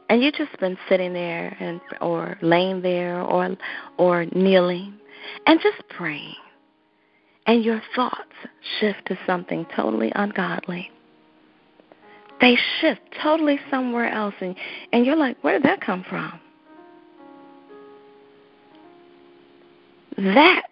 and 0.09 0.21
you 0.21 0.31
just 0.31 0.59
been 0.59 0.77
sitting 0.89 1.13
there 1.13 1.55
and 1.59 1.79
or 2.01 2.37
laying 2.41 2.81
there 2.81 3.21
or 3.21 3.55
or 3.97 4.25
kneeling 4.25 4.95
and 5.45 5.59
just 5.61 5.87
praying 5.89 6.35
and 7.47 7.63
your 7.63 7.81
thoughts 7.95 8.33
shift 8.79 9.05
to 9.05 9.17
something 9.25 9.65
totally 9.75 10.11
ungodly? 10.15 10.91
They 12.41 12.57
shift 12.79 13.01
totally 13.21 13.59
somewhere 13.69 14.09
else 14.09 14.35
and 14.39 14.55
and 14.93 15.05
you're 15.05 15.15
like, 15.15 15.37
where 15.43 15.53
did 15.53 15.63
that 15.63 15.81
come 15.81 16.05
from? 16.09 16.39
That 20.17 20.67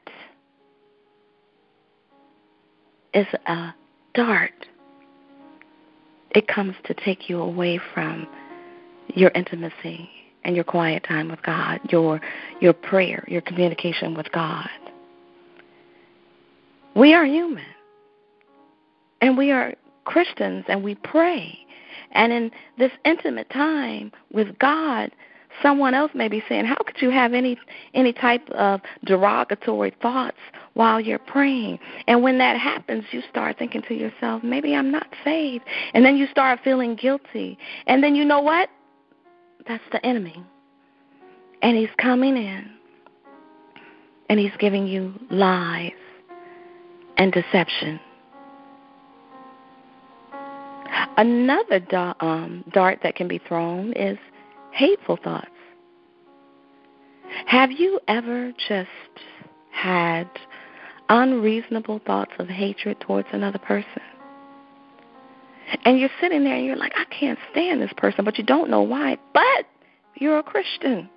is 3.13 3.27
a 3.45 3.73
dart. 4.13 4.51
It 6.31 6.47
comes 6.47 6.75
to 6.85 6.93
take 6.93 7.29
you 7.29 7.41
away 7.41 7.79
from 7.93 8.27
your 9.15 9.31
intimacy 9.33 10.09
and 10.43 10.55
your 10.55 10.65
quiet 10.65 11.03
time 11.03 11.29
with 11.29 11.41
God, 11.43 11.79
your 11.89 12.21
your 12.61 12.73
prayer, 12.73 13.23
your 13.27 13.41
communication 13.41 14.15
with 14.15 14.31
God. 14.31 14.69
We 16.95 17.13
are 17.13 17.25
human. 17.25 17.63
And 19.21 19.37
we 19.37 19.51
are 19.51 19.73
Christians 20.07 20.65
and 20.67 20.83
we 20.83 20.95
pray. 20.95 21.59
And 22.13 22.31
in 22.31 22.51
this 22.77 22.91
intimate 23.03 23.49
time 23.49 24.11
with 24.31 24.57
God, 24.57 25.11
someone 25.61 25.93
else 25.93 26.11
may 26.13 26.29
be 26.29 26.41
saying, 26.47 26.65
"How 26.65 26.77
could 26.85 27.01
you 27.01 27.09
have 27.09 27.33
any 27.33 27.57
any 27.93 28.13
type 28.13 28.49
of 28.51 28.81
derogatory 29.03 29.91
thoughts 30.01 30.37
while 30.73 30.99
you're 31.01 31.19
praying?" 31.35 31.79
And 32.07 32.23
when 32.23 32.37
that 32.37 32.57
happens, 32.57 33.03
you 33.11 33.21
start 33.29 33.57
thinking 33.57 33.81
to 33.83 33.93
yourself, 33.93 34.43
"Maybe 34.43 34.75
I'm 34.75 34.91
not 34.91 35.07
saved." 35.23 35.65
And 35.93 36.05
then 36.05 36.15
you 36.15 36.25
start 36.27 36.61
feeling 36.63 36.95
guilty. 36.95 37.57
And 37.87 38.01
then 38.03 38.15
you 38.15 38.23
know 38.23 38.39
what? 38.39 38.69
That's 39.67 39.87
the 39.91 40.03
enemy. 40.05 40.41
And 41.61 41.75
he's 41.75 41.95
coming 41.97 42.37
in. 42.37 42.69
And 44.29 44.39
he's 44.39 44.55
giving 44.57 44.87
you 44.87 45.13
lies 45.29 45.91
and 47.17 47.31
deception. 47.31 47.99
Another 51.17 51.79
da- 51.79 52.13
um, 52.19 52.63
dart 52.73 52.99
that 53.03 53.15
can 53.15 53.27
be 53.27 53.39
thrown 53.39 53.93
is 53.93 54.17
hateful 54.71 55.17
thoughts. 55.23 55.47
Have 57.45 57.71
you 57.71 57.99
ever 58.07 58.51
just 58.67 58.89
had 59.71 60.29
unreasonable 61.09 62.01
thoughts 62.05 62.31
of 62.39 62.47
hatred 62.47 62.99
towards 62.99 63.27
another 63.31 63.59
person? 63.59 64.01
And 65.83 65.99
you're 65.99 66.09
sitting 66.21 66.43
there 66.43 66.55
and 66.55 66.65
you're 66.65 66.77
like, 66.77 66.93
I 66.95 67.05
can't 67.05 67.37
stand 67.51 67.81
this 67.81 67.91
person, 67.97 68.23
but 68.23 68.37
you 68.37 68.43
don't 68.43 68.69
know 68.69 68.81
why. 68.81 69.17
But 69.33 69.65
you're 70.15 70.39
a 70.39 70.43
Christian. 70.43 71.09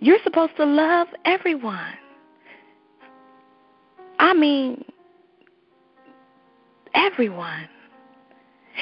You're 0.00 0.18
supposed 0.24 0.56
to 0.56 0.64
love 0.64 1.06
everyone. 1.24 1.92
I 4.18 4.34
mean, 4.34 4.84
everyone. 6.94 7.68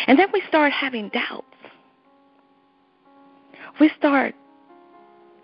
And 0.07 0.19
then 0.19 0.29
we 0.33 0.43
start 0.49 0.73
having 0.73 1.09
doubts. 1.11 1.47
We 3.81 3.91
start 3.99 4.35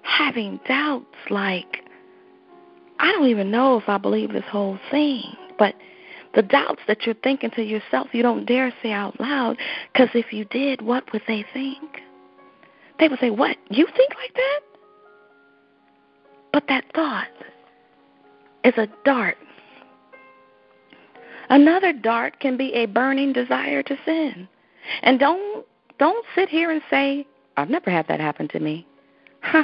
having 0.03 0.61
doubts 0.69 1.07
like, 1.31 1.85
I 2.99 3.13
don't 3.13 3.29
even 3.29 3.51
know 3.51 3.79
if 3.79 3.89
I 3.89 3.99
believe 3.99 4.33
this 4.33 4.45
whole 4.51 4.79
thing. 4.91 5.23
But 5.59 5.75
the 6.35 6.43
doubts 6.43 6.83
that 6.87 7.07
you're 7.07 7.15
thinking 7.17 7.51
to 7.53 7.63
yourself, 7.63 8.09
you 8.13 8.23
don't 8.23 8.45
dare 8.45 8.73
say 8.83 8.93
out 8.93 9.19
loud, 9.21 9.57
because 9.93 10.09
if 10.15 10.33
you 10.33 10.45
did, 10.47 10.83
what 10.83 11.11
would 11.13 11.23
they 11.27 11.45
think? 11.53 12.03
They 12.99 13.09
would 13.09 13.19
say, 13.21 13.31
What? 13.31 13.57
You 13.71 13.87
think 13.87 14.15
like 14.15 14.35
that? 14.35 14.61
But 16.53 16.65
that 16.69 16.85
thought 16.95 17.29
is 18.65 18.75
a 18.77 18.89
dart. 19.05 19.37
Another 21.49 21.93
dart 21.93 22.41
can 22.41 22.57
be 22.57 22.73
a 22.73 22.87
burning 22.87 23.33
desire 23.33 23.83
to 23.83 23.97
sin. 24.05 24.49
And 25.03 25.19
don't 25.19 25.67
don't 25.99 26.25
sit 26.35 26.49
here 26.49 26.71
and 26.71 26.83
say, 26.91 27.27
I've 27.57 27.71
never 27.71 27.91
had 27.91 28.07
that 28.09 28.21
happen 28.21 28.49
to 28.49 28.61
me. 28.61 28.87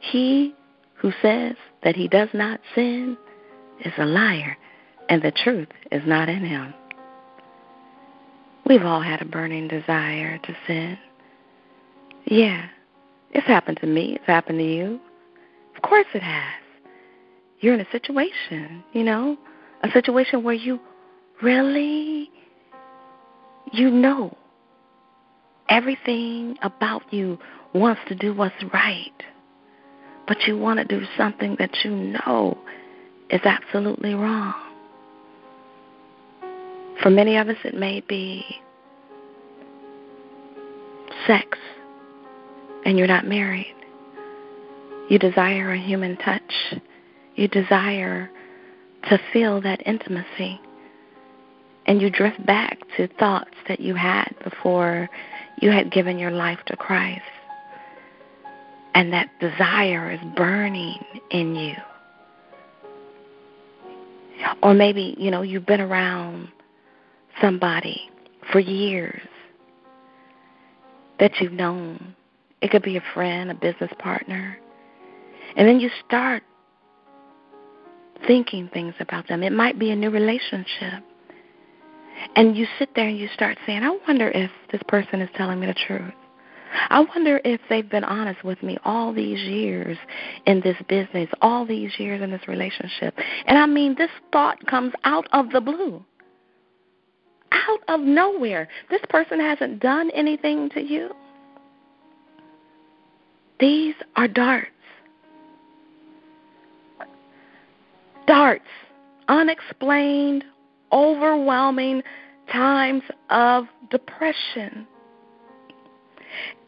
he 0.00 0.54
who 0.94 1.12
says 1.20 1.56
that 1.82 1.96
he 1.96 2.08
does 2.08 2.30
not 2.32 2.60
sin 2.74 3.18
is 3.84 3.92
a 3.98 4.06
liar, 4.06 4.56
and 5.08 5.22
the 5.22 5.32
truth 5.32 5.68
is 5.92 6.02
not 6.06 6.28
in 6.28 6.44
him. 6.44 6.72
We've 8.66 8.84
all 8.84 9.02
had 9.02 9.20
a 9.20 9.26
burning 9.26 9.68
desire 9.68 10.38
to 10.38 10.56
sin. 10.66 10.98
Yeah, 12.24 12.66
it's 13.32 13.46
happened 13.46 13.78
to 13.82 13.86
me. 13.86 14.14
It's 14.14 14.26
happened 14.26 14.58
to 14.58 14.64
you. 14.64 14.98
Of 15.76 15.82
course 15.82 16.06
it 16.14 16.22
has. 16.22 16.54
You're 17.60 17.74
in 17.74 17.80
a 17.80 17.90
situation, 17.90 18.82
you 18.94 19.04
know, 19.04 19.36
a 19.84 19.90
situation 19.92 20.42
where 20.42 20.54
you 20.54 20.80
really, 21.42 22.30
you 23.70 23.90
know, 23.90 24.34
everything 25.68 26.56
about 26.62 27.02
you 27.12 27.38
wants 27.74 28.00
to 28.08 28.14
do 28.14 28.32
what's 28.32 28.54
right, 28.72 29.22
but 30.26 30.38
you 30.46 30.56
want 30.56 30.78
to 30.78 30.86
do 30.86 31.04
something 31.18 31.56
that 31.58 31.70
you 31.84 31.90
know 31.90 32.56
is 33.28 33.42
absolutely 33.44 34.14
wrong. 34.14 34.54
For 37.02 37.10
many 37.10 37.36
of 37.36 37.48
us, 37.48 37.56
it 37.62 37.74
may 37.74 38.00
be 38.00 38.42
sex, 41.26 41.58
and 42.86 42.96
you're 42.96 43.06
not 43.06 43.26
married. 43.26 43.74
You 45.10 45.18
desire 45.18 45.72
a 45.72 45.78
human 45.78 46.16
touch. 46.16 46.74
You 47.34 47.48
desire 47.48 48.30
to 49.08 49.18
feel 49.32 49.60
that 49.62 49.86
intimacy. 49.86 50.60
And 51.86 52.00
you 52.00 52.10
drift 52.10 52.44
back 52.46 52.78
to 52.96 53.08
thoughts 53.18 53.54
that 53.68 53.80
you 53.80 53.94
had 53.94 54.34
before 54.42 55.08
you 55.60 55.70
had 55.70 55.92
given 55.92 56.18
your 56.18 56.30
life 56.30 56.58
to 56.66 56.76
Christ. 56.76 57.22
And 58.94 59.12
that 59.12 59.28
desire 59.40 60.12
is 60.12 60.20
burning 60.36 60.98
in 61.30 61.54
you. 61.54 61.74
Or 64.62 64.72
maybe, 64.74 65.14
you 65.18 65.30
know, 65.30 65.42
you've 65.42 65.66
been 65.66 65.80
around 65.80 66.48
somebody 67.40 68.08
for 68.52 68.60
years 68.60 69.22
that 71.18 71.32
you've 71.40 71.52
known. 71.52 72.14
It 72.60 72.70
could 72.70 72.82
be 72.82 72.96
a 72.96 73.02
friend, 73.12 73.50
a 73.50 73.54
business 73.54 73.90
partner. 73.98 74.58
And 75.56 75.68
then 75.68 75.80
you 75.80 75.90
start 76.06 76.42
thinking 78.26 78.68
things 78.72 78.94
about 79.00 79.28
them. 79.28 79.42
It 79.42 79.52
might 79.52 79.78
be 79.78 79.90
a 79.90 79.96
new 79.96 80.10
relationship. 80.10 81.02
And 82.36 82.56
you 82.56 82.66
sit 82.78 82.90
there 82.94 83.08
and 83.08 83.18
you 83.18 83.28
start 83.34 83.58
saying, 83.66 83.82
I 83.82 83.98
wonder 84.06 84.30
if 84.30 84.50
this 84.72 84.82
person 84.88 85.20
is 85.20 85.28
telling 85.36 85.60
me 85.60 85.66
the 85.66 85.74
truth. 85.74 86.14
I 86.90 87.00
wonder 87.00 87.40
if 87.44 87.60
they've 87.68 87.88
been 87.88 88.04
honest 88.04 88.42
with 88.44 88.62
me 88.62 88.78
all 88.84 89.12
these 89.12 89.40
years 89.40 89.96
in 90.46 90.60
this 90.60 90.76
business, 90.88 91.28
all 91.40 91.64
these 91.64 91.92
years 91.98 92.20
in 92.20 92.30
this 92.30 92.46
relationship. 92.48 93.14
And 93.46 93.58
I 93.58 93.66
mean, 93.66 93.94
this 93.96 94.10
thought 94.32 94.64
comes 94.66 94.92
out 95.04 95.28
of 95.32 95.50
the 95.50 95.60
blue, 95.60 96.02
out 97.52 97.80
of 97.88 98.00
nowhere. 98.00 98.68
This 98.90 99.02
person 99.08 99.38
hasn't 99.38 99.80
done 99.80 100.10
anything 100.10 100.68
to 100.70 100.80
you. 100.80 101.10
These 103.60 103.94
are 104.16 104.28
darts. 104.28 104.70
Darts, 108.26 108.64
unexplained, 109.28 110.44
overwhelming 110.92 112.02
times 112.50 113.02
of 113.30 113.66
depression. 113.90 114.86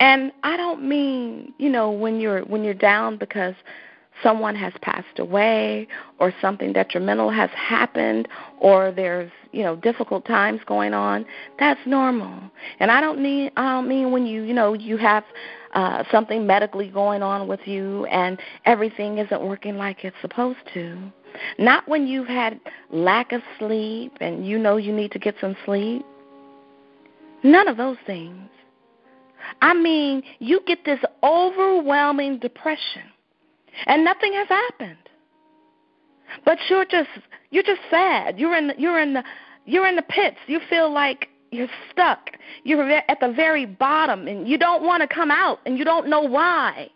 And 0.01 0.33
I 0.43 0.57
don't 0.57 0.89
mean, 0.89 1.53
you 1.59 1.69
know, 1.71 1.91
when 1.91 2.21
you're 2.21 2.43
when 2.43 2.65
you're 2.65 2.75
down 2.75 3.17
because 3.17 3.55
someone 4.23 4.55
has 4.55 4.73
passed 4.81 5.19
away 5.19 5.87
or 6.19 6.33
something 6.41 6.73
detrimental 6.73 7.31
has 7.31 7.51
happened 7.51 8.29
or 8.59 8.91
there's, 8.91 9.31
you 9.53 9.63
know, 9.63 9.77
difficult 9.77 10.25
times 10.25 10.61
going 10.67 10.95
on. 10.95 11.27
That's 11.59 11.81
normal. 11.87 12.51
And 12.81 12.91
I 12.91 13.01
don't 13.01 13.21
mean 13.21 13.51
I 13.57 13.73
don't 13.73 13.89
mean 13.89 14.13
when 14.13 14.27
you, 14.27 14.43
you 14.43 14.55
know, 14.55 14.75
you 14.75 14.97
have 14.99 15.25
uh 15.75 16.05
something 16.11 16.47
medically 16.47 16.89
going 16.89 17.23
on 17.23 17.49
with 17.49 17.61
you 17.65 18.07
and 18.07 18.39
everything 18.65 19.19
isn't 19.19 19.43
working 19.43 19.77
like 19.77 20.05
it's 20.05 20.17
supposed 20.21 20.59
to. 20.75 21.13
Not 21.59 21.89
when 21.89 22.07
you've 22.07 22.29
had 22.29 22.61
lack 22.91 23.33
of 23.33 23.43
sleep 23.59 24.13
and 24.21 24.47
you 24.47 24.59
know 24.59 24.77
you 24.77 24.93
need 24.93 25.13
to 25.13 25.19
get 25.19 25.35
some 25.41 25.57
sleep. 25.65 26.05
None 27.43 27.69
of 27.69 27.77
those 27.77 27.99
things. 28.07 28.49
I 29.63 29.75
mean, 29.75 30.23
you 30.39 30.61
get 30.67 30.85
this 30.85 31.01
overwhelming 31.23 32.39
depression 32.39 33.03
and 33.87 34.05
nothing 34.05 34.33
has 34.33 34.49
happened. 34.49 34.97
But 36.45 36.59
you're 36.69 36.85
just 36.85 37.09
you're 37.51 37.63
just 37.63 37.81
sad. 37.91 38.39
You're 38.39 38.57
in 38.57 38.73
you're 38.79 39.01
in 39.01 39.15
the 39.15 39.25
you're 39.65 39.87
in 39.87 39.97
the 39.97 40.03
pits. 40.03 40.37
You 40.47 40.61
feel 40.69 40.93
like 40.93 41.29
you're 41.51 41.69
stuck. 41.93 42.31
You're 42.65 42.91
at 42.91 43.21
the 43.21 43.33
very 43.33 43.67
bottom 43.67 44.27
and 44.27 44.49
you 44.49 44.59
don't 44.59 44.83
want 44.83 45.03
to 45.03 45.15
come 45.15 45.31
out 45.31 45.61
and 45.67 45.79
you 45.79 45.85
don't 45.85 46.09
know 46.09 46.21
why. 46.21 46.91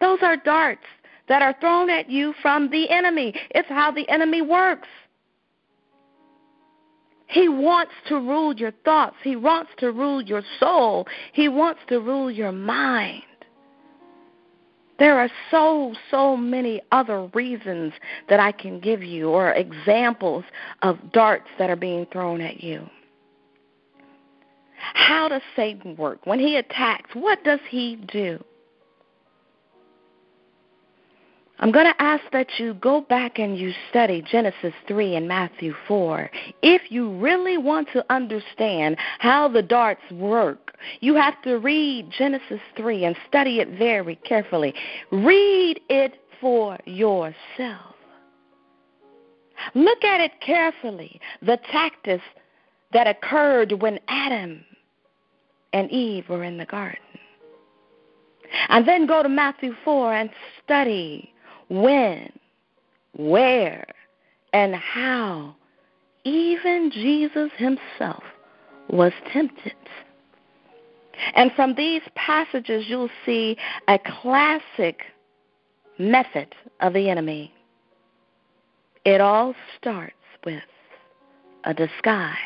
Those 0.00 0.18
are 0.22 0.36
darts 0.36 0.84
that 1.28 1.42
are 1.42 1.54
thrown 1.60 1.90
at 1.90 2.10
you 2.10 2.34
from 2.42 2.70
the 2.70 2.88
enemy. 2.90 3.34
It's 3.50 3.68
how 3.68 3.90
the 3.90 4.08
enemy 4.08 4.42
works. 4.42 4.88
He 7.28 7.48
wants 7.48 7.92
to 8.08 8.16
rule 8.16 8.54
your 8.54 8.72
thoughts. 8.84 9.16
He 9.22 9.36
wants 9.36 9.70
to 9.78 9.92
rule 9.92 10.22
your 10.22 10.42
soul. 10.58 11.06
He 11.32 11.48
wants 11.48 11.80
to 11.88 12.00
rule 12.00 12.30
your 12.30 12.52
mind. 12.52 13.22
There 14.98 15.18
are 15.18 15.30
so, 15.50 15.94
so 16.10 16.36
many 16.36 16.80
other 16.90 17.26
reasons 17.34 17.92
that 18.28 18.40
I 18.40 18.50
can 18.50 18.80
give 18.80 19.02
you 19.02 19.28
or 19.28 19.52
examples 19.52 20.44
of 20.82 20.98
darts 21.12 21.46
that 21.58 21.70
are 21.70 21.76
being 21.76 22.06
thrown 22.06 22.40
at 22.40 22.62
you. 22.64 22.88
How 24.94 25.28
does 25.28 25.42
Satan 25.54 25.96
work? 25.96 26.20
When 26.24 26.40
he 26.40 26.56
attacks, 26.56 27.10
what 27.12 27.44
does 27.44 27.60
he 27.68 27.96
do? 27.96 28.42
I'm 31.60 31.72
going 31.72 31.86
to 31.86 32.02
ask 32.02 32.22
that 32.32 32.46
you 32.58 32.74
go 32.74 33.00
back 33.00 33.38
and 33.38 33.58
you 33.58 33.72
study 33.90 34.22
Genesis 34.30 34.72
3 34.86 35.16
and 35.16 35.26
Matthew 35.26 35.74
4. 35.88 36.30
If 36.62 36.82
you 36.90 37.10
really 37.18 37.58
want 37.58 37.88
to 37.94 38.04
understand 38.10 38.96
how 39.18 39.48
the 39.48 39.62
darts 39.62 40.08
work, 40.12 40.76
you 41.00 41.16
have 41.16 41.40
to 41.42 41.58
read 41.58 42.10
Genesis 42.16 42.60
3 42.76 43.04
and 43.06 43.16
study 43.26 43.58
it 43.58 43.76
very 43.76 44.16
carefully. 44.16 44.72
Read 45.10 45.80
it 45.88 46.14
for 46.40 46.78
yourself. 46.84 47.96
Look 49.74 50.04
at 50.04 50.20
it 50.20 50.40
carefully. 50.40 51.20
The 51.42 51.58
tactics 51.72 52.22
that 52.92 53.08
occurred 53.08 53.72
when 53.82 53.98
Adam 54.06 54.64
and 55.72 55.90
Eve 55.90 56.28
were 56.28 56.44
in 56.44 56.56
the 56.56 56.66
garden. 56.66 57.00
And 58.68 58.86
then 58.86 59.06
go 59.06 59.24
to 59.24 59.28
Matthew 59.28 59.74
4 59.84 60.14
and 60.14 60.30
study 60.64 61.34
when, 61.68 62.32
where, 63.16 63.86
and 64.52 64.74
how 64.74 65.54
even 66.24 66.90
Jesus 66.92 67.50
himself 67.56 68.22
was 68.88 69.12
tempted. 69.32 69.74
And 71.34 71.52
from 71.52 71.74
these 71.74 72.02
passages, 72.14 72.84
you'll 72.88 73.10
see 73.26 73.56
a 73.88 73.98
classic 73.98 75.02
method 75.98 76.54
of 76.80 76.92
the 76.92 77.10
enemy. 77.10 77.52
It 79.04 79.20
all 79.20 79.54
starts 79.76 80.14
with 80.44 80.62
a 81.64 81.74
disguise. 81.74 82.36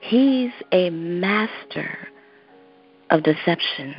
He's 0.00 0.50
a 0.72 0.90
master 0.90 1.96
of 3.10 3.22
deception, 3.22 3.94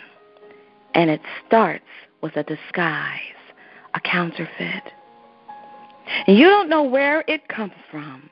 and 0.93 1.10
it 1.10 1.22
starts 1.48 1.86
with 2.24 2.36
a 2.38 2.44
disguise, 2.44 3.20
a 3.94 4.00
counterfeit. 4.00 4.84
And 6.26 6.38
you 6.38 6.48
don't 6.48 6.70
know 6.70 6.82
where 6.82 7.24
it 7.28 7.48
comes 7.50 7.74
from. 7.92 8.30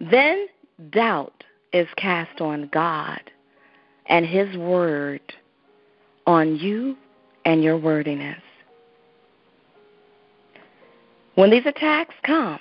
Then 0.00 0.48
doubt 0.90 1.44
is 1.72 1.86
cast 1.96 2.40
on 2.40 2.68
God 2.72 3.20
and 4.06 4.26
His 4.26 4.54
Word 4.56 5.20
on 6.26 6.56
you 6.56 6.96
and 7.44 7.62
your 7.62 7.78
wordiness. 7.78 8.42
When 11.36 11.50
these 11.50 11.64
attacks 11.64 12.14
come, 12.24 12.60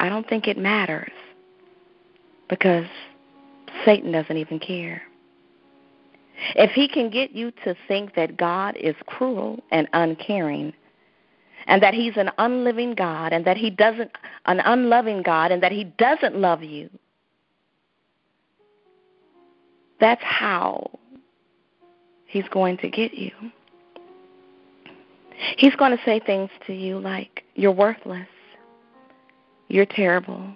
I 0.00 0.08
don't 0.08 0.28
think 0.28 0.48
it 0.48 0.58
matters 0.58 1.12
because 2.48 2.86
Satan 3.84 4.10
doesn't 4.10 4.36
even 4.36 4.58
care. 4.58 5.02
If 6.56 6.72
he 6.72 6.88
can 6.88 7.10
get 7.10 7.32
you 7.32 7.50
to 7.64 7.74
think 7.88 8.14
that 8.14 8.36
God 8.36 8.76
is 8.76 8.94
cruel 9.06 9.62
and 9.70 9.88
uncaring, 9.92 10.72
and 11.66 11.82
that 11.82 11.94
he's 11.94 12.16
an 12.16 12.30
unliving 12.38 12.94
God, 12.94 13.32
and 13.32 13.44
that 13.44 13.56
he 13.56 13.70
doesn't, 13.70 14.10
an 14.46 14.60
unloving 14.60 15.22
God, 15.22 15.52
and 15.52 15.62
that 15.62 15.72
he 15.72 15.84
doesn't 15.84 16.36
love 16.36 16.62
you, 16.62 16.90
that's 20.00 20.22
how 20.24 20.90
he's 22.26 22.48
going 22.50 22.76
to 22.78 22.88
get 22.88 23.14
you. 23.14 23.30
He's 25.56 25.74
going 25.76 25.96
to 25.96 26.04
say 26.04 26.20
things 26.20 26.50
to 26.66 26.72
you 26.72 26.98
like, 26.98 27.44
You're 27.54 27.72
worthless. 27.72 28.28
You're 29.68 29.86
terrible. 29.86 30.54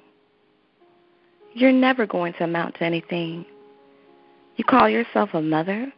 You're 1.54 1.72
never 1.72 2.06
going 2.06 2.34
to 2.34 2.44
amount 2.44 2.74
to 2.76 2.84
anything. 2.84 3.46
You 4.56 4.64
call 4.64 4.88
yourself 4.88 5.30
a 5.34 5.42
mother. 5.42 5.92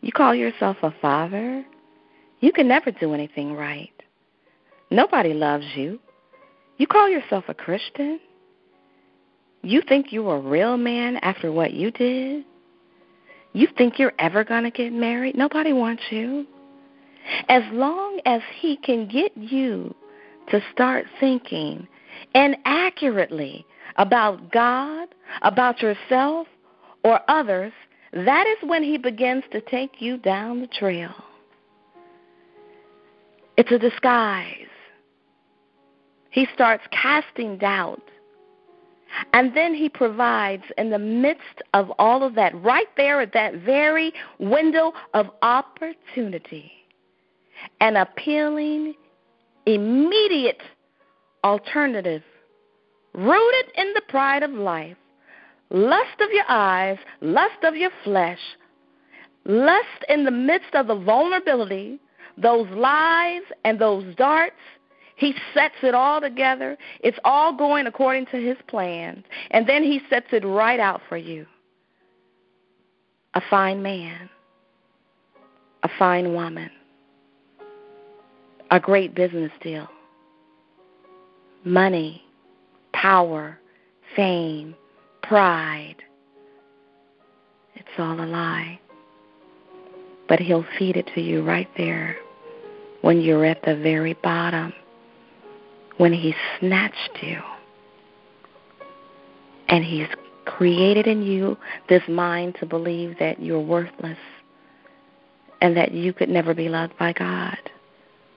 You 0.00 0.12
call 0.12 0.34
yourself 0.34 0.76
a 0.82 0.94
father. 1.02 1.64
You 2.40 2.52
can 2.52 2.68
never 2.68 2.90
do 2.90 3.14
anything 3.14 3.54
right. 3.54 3.92
Nobody 4.90 5.34
loves 5.34 5.66
you. 5.74 5.98
You 6.76 6.86
call 6.86 7.08
yourself 7.08 7.44
a 7.48 7.54
Christian. 7.54 8.20
You 9.62 9.82
think 9.88 10.12
you're 10.12 10.36
a 10.36 10.40
real 10.40 10.76
man 10.76 11.16
after 11.16 11.50
what 11.50 11.72
you 11.72 11.90
did. 11.90 12.44
You 13.52 13.66
think 13.76 13.98
you're 13.98 14.12
ever 14.18 14.44
going 14.44 14.64
to 14.64 14.70
get 14.70 14.92
married. 14.92 15.36
Nobody 15.36 15.72
wants 15.72 16.02
you. 16.10 16.46
As 17.48 17.62
long 17.72 18.20
as 18.24 18.40
he 18.60 18.76
can 18.76 19.08
get 19.08 19.36
you 19.36 19.94
to 20.50 20.60
start 20.72 21.06
thinking 21.18 21.88
and 22.34 22.56
accurately 22.64 23.66
about 23.96 24.52
God, 24.52 25.08
about 25.42 25.82
yourself, 25.82 26.46
or 27.04 27.20
others, 27.28 27.72
that 28.12 28.46
is 28.46 28.68
when 28.68 28.82
he 28.82 28.98
begins 28.98 29.44
to 29.52 29.60
take 29.60 30.00
you 30.00 30.16
down 30.16 30.60
the 30.60 30.66
trail. 30.66 31.14
It's 33.56 33.72
a 33.72 33.78
disguise. 33.78 34.68
He 36.30 36.46
starts 36.54 36.84
casting 36.90 37.58
doubt. 37.58 38.02
And 39.32 39.56
then 39.56 39.74
he 39.74 39.88
provides 39.88 40.64
in 40.76 40.90
the 40.90 40.98
midst 40.98 41.62
of 41.74 41.90
all 41.98 42.22
of 42.22 42.34
that, 42.34 42.54
right 42.62 42.86
there 42.96 43.20
at 43.20 43.32
that 43.32 43.54
very 43.54 44.12
window 44.38 44.92
of 45.14 45.30
opportunity, 45.42 46.70
an 47.80 47.96
appealing, 47.96 48.94
immediate 49.66 50.62
alternative 51.42 52.22
rooted 53.14 53.72
in 53.76 53.92
the 53.94 54.02
pride 54.08 54.42
of 54.42 54.50
life, 54.52 54.96
lust 55.70 56.20
of 56.20 56.30
your 56.32 56.44
eyes, 56.48 56.98
lust 57.20 57.62
of 57.62 57.76
your 57.76 57.90
flesh, 58.04 58.38
lust 59.44 60.04
in 60.08 60.24
the 60.24 60.30
midst 60.30 60.74
of 60.74 60.86
the 60.86 60.94
vulnerability, 60.94 61.98
those 62.36 62.68
lies 62.70 63.42
and 63.64 63.78
those 63.78 64.14
darts. 64.16 64.54
He 65.16 65.34
sets 65.52 65.74
it 65.82 65.94
all 65.94 66.20
together. 66.20 66.76
It's 67.00 67.18
all 67.24 67.56
going 67.56 67.86
according 67.86 68.26
to 68.26 68.36
his 68.36 68.56
plans. 68.68 69.24
And 69.50 69.68
then 69.68 69.82
he 69.82 70.00
sets 70.08 70.28
it 70.32 70.44
right 70.44 70.78
out 70.78 71.00
for 71.08 71.16
you. 71.16 71.44
A 73.34 73.42
fine 73.50 73.82
man, 73.82 74.30
a 75.82 75.88
fine 75.98 76.34
woman, 76.34 76.70
a 78.70 78.78
great 78.78 79.14
business 79.14 79.52
deal, 79.60 79.88
money, 81.64 82.22
power, 82.92 83.58
fame, 84.16 84.74
pride. 85.28 85.96
It's 87.74 87.88
all 87.98 88.20
a 88.20 88.24
lie. 88.24 88.80
But 90.28 90.40
He'll 90.40 90.66
feed 90.78 90.96
it 90.96 91.10
to 91.14 91.20
you 91.20 91.42
right 91.42 91.68
there 91.76 92.16
when 93.02 93.20
you're 93.20 93.44
at 93.44 93.62
the 93.62 93.76
very 93.76 94.14
bottom, 94.14 94.72
when 95.98 96.12
He 96.12 96.34
snatched 96.58 97.18
you. 97.22 97.40
And 99.68 99.84
He's 99.84 100.08
created 100.46 101.06
in 101.06 101.22
you 101.22 101.56
this 101.88 102.02
mind 102.08 102.56
to 102.60 102.66
believe 102.66 103.18
that 103.20 103.40
you're 103.40 103.60
worthless 103.60 104.18
and 105.60 105.76
that 105.76 105.92
you 105.92 106.12
could 106.12 106.28
never 106.28 106.54
be 106.54 106.68
loved 106.68 106.96
by 106.98 107.12
God 107.12 107.58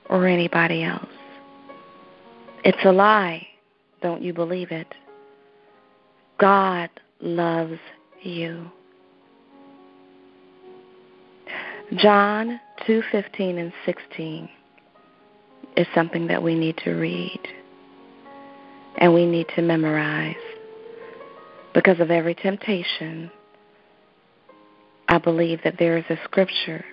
or 0.09 0.27
anybody 0.27 0.83
else. 0.83 1.07
It's 2.65 2.83
a 2.83 2.91
lie. 2.91 3.47
Don't 4.01 4.21
you 4.21 4.33
believe 4.33 4.71
it? 4.71 4.87
God 6.41 6.89
loves 7.21 7.77
you. 8.23 8.65
John 11.97 12.59
2:15 12.87 13.59
and 13.59 13.71
16 13.85 14.49
is 15.77 15.85
something 15.93 16.25
that 16.27 16.41
we 16.41 16.55
need 16.55 16.77
to 16.77 16.93
read 16.93 17.39
and 18.97 19.13
we 19.13 19.27
need 19.27 19.47
to 19.55 19.61
memorize. 19.61 20.35
Because 21.75 21.99
of 21.99 22.09
every 22.09 22.33
temptation, 22.33 23.29
I 25.09 25.19
believe 25.19 25.61
that 25.63 25.77
there 25.77 25.95
is 25.95 26.05
a 26.09 26.17
scripture 26.23 26.83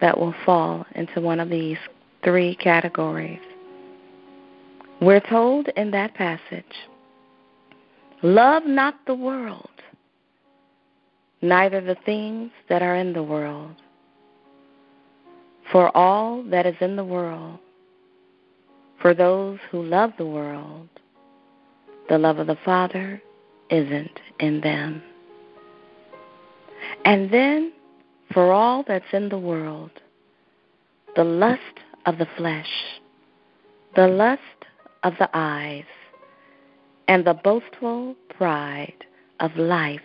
that 0.00 0.18
will 0.18 0.34
fall 0.46 0.86
into 0.94 1.20
one 1.20 1.40
of 1.40 1.50
these 1.50 1.78
three 2.24 2.54
categories. 2.54 3.42
We're 5.02 5.20
told 5.20 5.68
in 5.76 5.90
that 5.90 6.14
passage 6.14 6.64
love 8.22 8.64
not 8.64 8.94
the 9.06 9.14
world, 9.14 9.68
neither 11.40 11.80
the 11.80 11.96
things 12.06 12.50
that 12.68 12.82
are 12.82 12.96
in 12.96 13.12
the 13.12 13.22
world. 13.22 13.74
For 15.70 15.94
all 15.96 16.42
that 16.44 16.66
is 16.66 16.76
in 16.80 16.96
the 16.96 17.04
world, 17.04 17.58
for 19.00 19.14
those 19.14 19.58
who 19.70 19.82
love 19.82 20.12
the 20.18 20.26
world, 20.26 20.88
the 22.08 22.18
love 22.18 22.38
of 22.38 22.46
the 22.46 22.58
Father 22.64 23.20
isn't 23.70 24.20
in 24.38 24.60
them. 24.60 25.02
And 27.04 27.30
then, 27.32 27.72
for 28.32 28.52
all 28.52 28.84
that's 28.86 29.12
in 29.12 29.28
the 29.28 29.38
world, 29.38 29.90
the 31.16 31.24
lust 31.24 31.60
of 32.06 32.18
the 32.18 32.28
flesh, 32.36 32.70
the 33.96 34.08
lust 34.08 34.40
of 35.02 35.14
the 35.18 35.28
eyes, 35.34 35.84
and 37.12 37.26
the 37.26 37.34
boastful 37.34 38.16
pride 38.38 39.04
of 39.40 39.54
life 39.54 40.00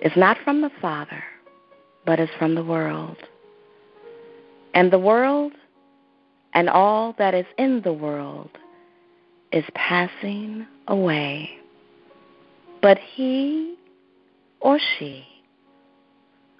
is 0.00 0.12
not 0.16 0.36
from 0.44 0.60
the 0.60 0.70
Father, 0.82 1.24
but 2.04 2.20
is 2.20 2.28
from 2.38 2.54
the 2.54 2.62
world. 2.62 3.16
And 4.74 4.92
the 4.92 4.98
world 4.98 5.54
and 6.52 6.68
all 6.68 7.14
that 7.16 7.32
is 7.32 7.46
in 7.56 7.80
the 7.84 7.92
world 7.94 8.50
is 9.50 9.64
passing 9.74 10.66
away. 10.88 11.48
But 12.82 12.98
he 12.98 13.74
or 14.60 14.78
she 14.98 15.24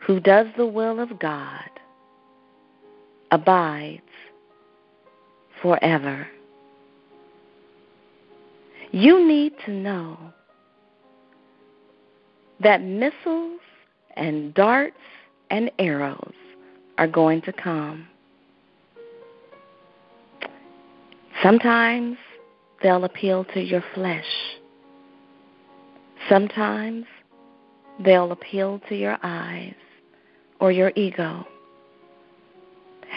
who 0.06 0.20
does 0.20 0.46
the 0.56 0.66
will 0.66 1.00
of 1.00 1.18
God 1.18 1.68
abides 3.30 4.00
forever. 5.60 6.26
You 8.92 9.26
need 9.26 9.52
to 9.66 9.72
know 9.72 10.18
that 12.60 12.82
missiles 12.82 13.60
and 14.16 14.54
darts 14.54 14.96
and 15.50 15.70
arrows 15.78 16.34
are 16.96 17.06
going 17.06 17.42
to 17.42 17.52
come. 17.52 18.06
Sometimes 21.42 22.16
they'll 22.82 23.04
appeal 23.04 23.44
to 23.54 23.60
your 23.60 23.84
flesh. 23.94 24.24
Sometimes 26.28 27.04
they'll 28.04 28.32
appeal 28.32 28.80
to 28.88 28.96
your 28.96 29.18
eyes 29.22 29.74
or 30.60 30.72
your 30.72 30.92
ego. 30.96 31.46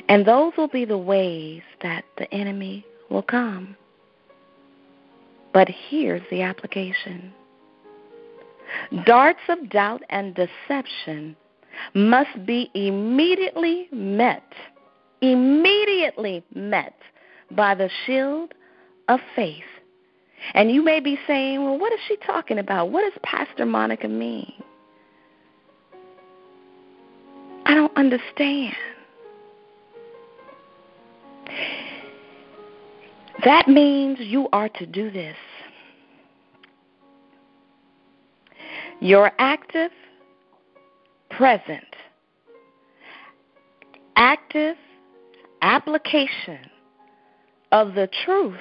And 0.07 0.26
those 0.26 0.53
will 0.57 0.67
be 0.67 0.86
the 0.86 0.97
ways 0.97 1.61
that 1.82 2.05
the 2.17 2.32
enemy 2.34 2.86
will 3.09 3.24
come. 3.24 3.76
But 5.54 5.68
here's 5.89 6.22
the 6.30 6.41
application 6.41 7.34
darts 9.06 9.41
of 9.49 9.70
doubt 9.70 10.02
and 10.10 10.36
deception 10.36 11.36
must 11.93 12.45
be 12.45 12.70
immediately 12.74 13.88
met, 13.91 14.54
immediately 15.22 16.43
met 16.54 16.95
by 17.52 17.76
the 17.76 17.89
shield 18.06 18.54
of 19.10 19.20
faith. 19.36 19.64
And 20.54 20.72
you 20.72 20.84
may 20.84 20.99
be 20.99 21.20
saying, 21.28 21.64
well, 21.64 21.78
what 21.78 21.93
is 21.93 21.99
she 22.08 22.18
talking 22.18 22.60
about? 22.60 22.89
What 22.89 23.02
does 23.02 23.20
Pastor 23.24 23.66
Monica 23.66 24.08
mean? 24.08 24.52
I 27.66 27.76
don't 27.76 27.95
understand. 27.95 28.76
That 33.44 33.68
means 33.68 34.20
you 34.20 34.48
are 34.54 34.70
to 34.70 34.86
do 34.86 35.10
this. 35.10 35.36
Your 39.00 39.32
active, 39.39 39.92
present, 41.32 41.84
active 44.16 44.76
application 45.64 46.60
of 47.72 47.96
the 47.96 48.08
truth 48.26 48.60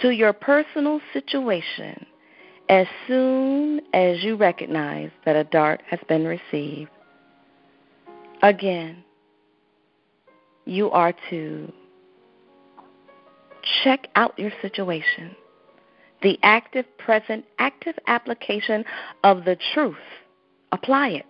to 0.00 0.10
your 0.10 0.32
personal 0.32 1.00
situation 1.12 2.06
as 2.68 2.86
soon 3.06 3.82
as 3.92 4.22
you 4.22 4.36
recognize 4.36 5.10
that 5.26 5.36
a 5.36 5.44
dart 5.44 5.82
has 5.90 6.00
been 6.08 6.24
received. 6.24 6.90
Again, 8.42 9.04
you 10.64 10.90
are 10.90 11.12
to 11.28 11.72
check 13.82 14.08
out 14.16 14.38
your 14.38 14.52
situation. 14.60 15.34
The 16.22 16.38
active, 16.42 16.86
present, 16.98 17.44
active 17.58 17.98
application 18.06 18.84
of 19.24 19.44
the 19.44 19.56
truth. 19.74 19.96
Apply 20.70 21.08
it 21.08 21.26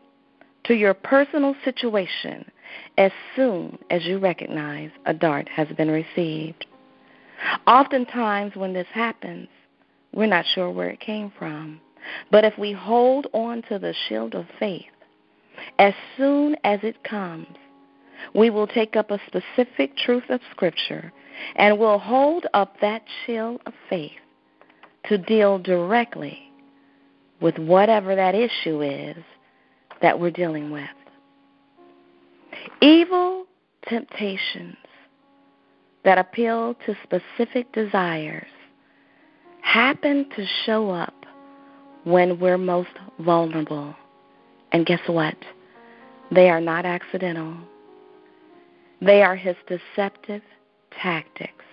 to 0.65 0.75
your 0.75 0.95
personal 0.95 1.55
situation 1.65 2.51
as 2.99 3.11
soon 3.35 3.79
as 3.91 4.05
you 4.05 4.19
recognize 4.19 4.91
a 5.07 5.15
dart 5.15 5.49
has 5.49 5.69
been 5.77 5.91
received. 5.91 6.67
Oftentimes, 7.67 8.55
when 8.55 8.73
this 8.73 8.87
happens, 8.93 9.49
we're 10.13 10.27
not 10.27 10.45
sure 10.55 10.71
where 10.71 10.91
it 10.91 11.01
came 11.01 11.33
from. 11.39 11.81
But 12.31 12.45
if 12.45 12.57
we 12.59 12.73
hold 12.73 13.27
on 13.33 13.63
to 13.69 13.79
the 13.79 13.95
shield 14.09 14.35
of 14.35 14.47
faith, 14.59 14.85
as 15.79 15.95
soon 16.17 16.57
as 16.65 16.81
it 16.83 17.03
comes, 17.05 17.47
we 18.35 18.51
will 18.51 18.67
take 18.67 18.97
up 18.97 19.11
a 19.11 19.21
specific 19.27 19.97
truth 19.97 20.25
of 20.29 20.41
Scripture 20.51 21.13
and 21.57 21.79
will 21.79 21.99
hold 21.99 22.47
up 22.55 22.77
that 22.81 23.03
shield 23.25 23.61
of 23.67 23.73
faith 23.89 24.13
to 25.09 25.19
deal 25.19 25.59
directly 25.59 26.39
with 27.41 27.59
whatever 27.59 28.15
that 28.15 28.35
issue 28.35 28.83
is 28.83 29.23
that 30.01 30.19
we're 30.19 30.31
dealing 30.31 30.71
with. 30.71 30.85
Evil 32.81 33.47
temptations 33.89 34.77
that 36.05 36.19
appeal 36.19 36.77
to 36.87 36.97
specific 37.03 37.73
desires 37.73 38.47
happen 39.63 40.29
to 40.37 40.45
show 40.67 40.91
up 40.91 41.15
when 42.05 42.39
we're 42.39 42.59
most 42.59 42.91
vulnerable. 43.21 43.95
And 44.73 44.85
guess 44.87 45.01
what? 45.07 45.37
They 46.31 46.49
are 46.51 46.61
not 46.61 46.85
accidental. 46.85 47.57
They 49.05 49.23
are 49.23 49.35
his 49.35 49.57
deceptive 49.67 50.43
tactics. 51.03 51.65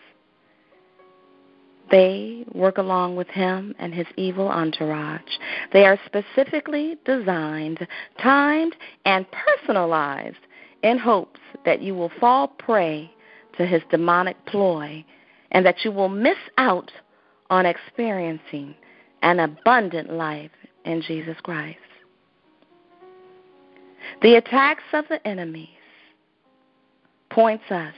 They 1.91 2.43
work 2.53 2.77
along 2.77 3.15
with 3.15 3.27
him 3.27 3.75
and 3.77 3.93
his 3.93 4.07
evil 4.15 4.47
entourage. 4.47 5.37
They 5.71 5.85
are 5.85 5.99
specifically 6.05 6.97
designed, 7.05 7.87
timed, 8.21 8.75
and 9.05 9.25
personalized 9.31 10.37
in 10.83 10.97
hopes 10.97 11.39
that 11.65 11.81
you 11.81 11.93
will 11.93 12.11
fall 12.19 12.47
prey 12.47 13.11
to 13.57 13.65
his 13.65 13.81
demonic 13.91 14.43
ploy 14.45 15.03
and 15.51 15.65
that 15.65 15.83
you 15.83 15.91
will 15.91 16.09
miss 16.09 16.37
out 16.57 16.91
on 17.49 17.65
experiencing 17.65 18.75
an 19.21 19.39
abundant 19.39 20.11
life 20.11 20.51
in 20.85 21.01
Jesus 21.01 21.37
Christ. 21.41 21.77
The 24.21 24.35
attacks 24.35 24.83
of 24.93 25.05
the 25.09 25.25
enemies 25.27 25.69
points 27.39 27.71
us 27.71 27.93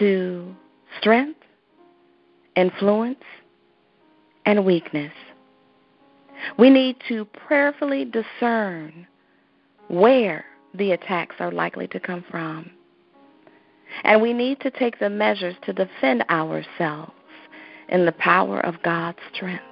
to 0.00 0.52
strength, 0.98 1.38
influence, 2.56 3.22
and 4.46 4.64
weakness. 4.64 5.12
We 6.58 6.68
need 6.70 6.96
to 7.06 7.24
prayerfully 7.26 8.06
discern 8.06 9.06
where 9.86 10.44
the 10.74 10.90
attacks 10.90 11.36
are 11.38 11.52
likely 11.52 11.86
to 11.86 12.00
come 12.00 12.24
from. 12.28 12.68
And 14.02 14.20
we 14.20 14.32
need 14.32 14.58
to 14.62 14.72
take 14.72 14.98
the 14.98 15.08
measures 15.08 15.54
to 15.66 15.72
defend 15.72 16.24
ourselves 16.30 17.12
in 17.90 18.06
the 18.06 18.12
power 18.18 18.58
of 18.66 18.82
God's 18.82 19.20
strength. 19.32 19.62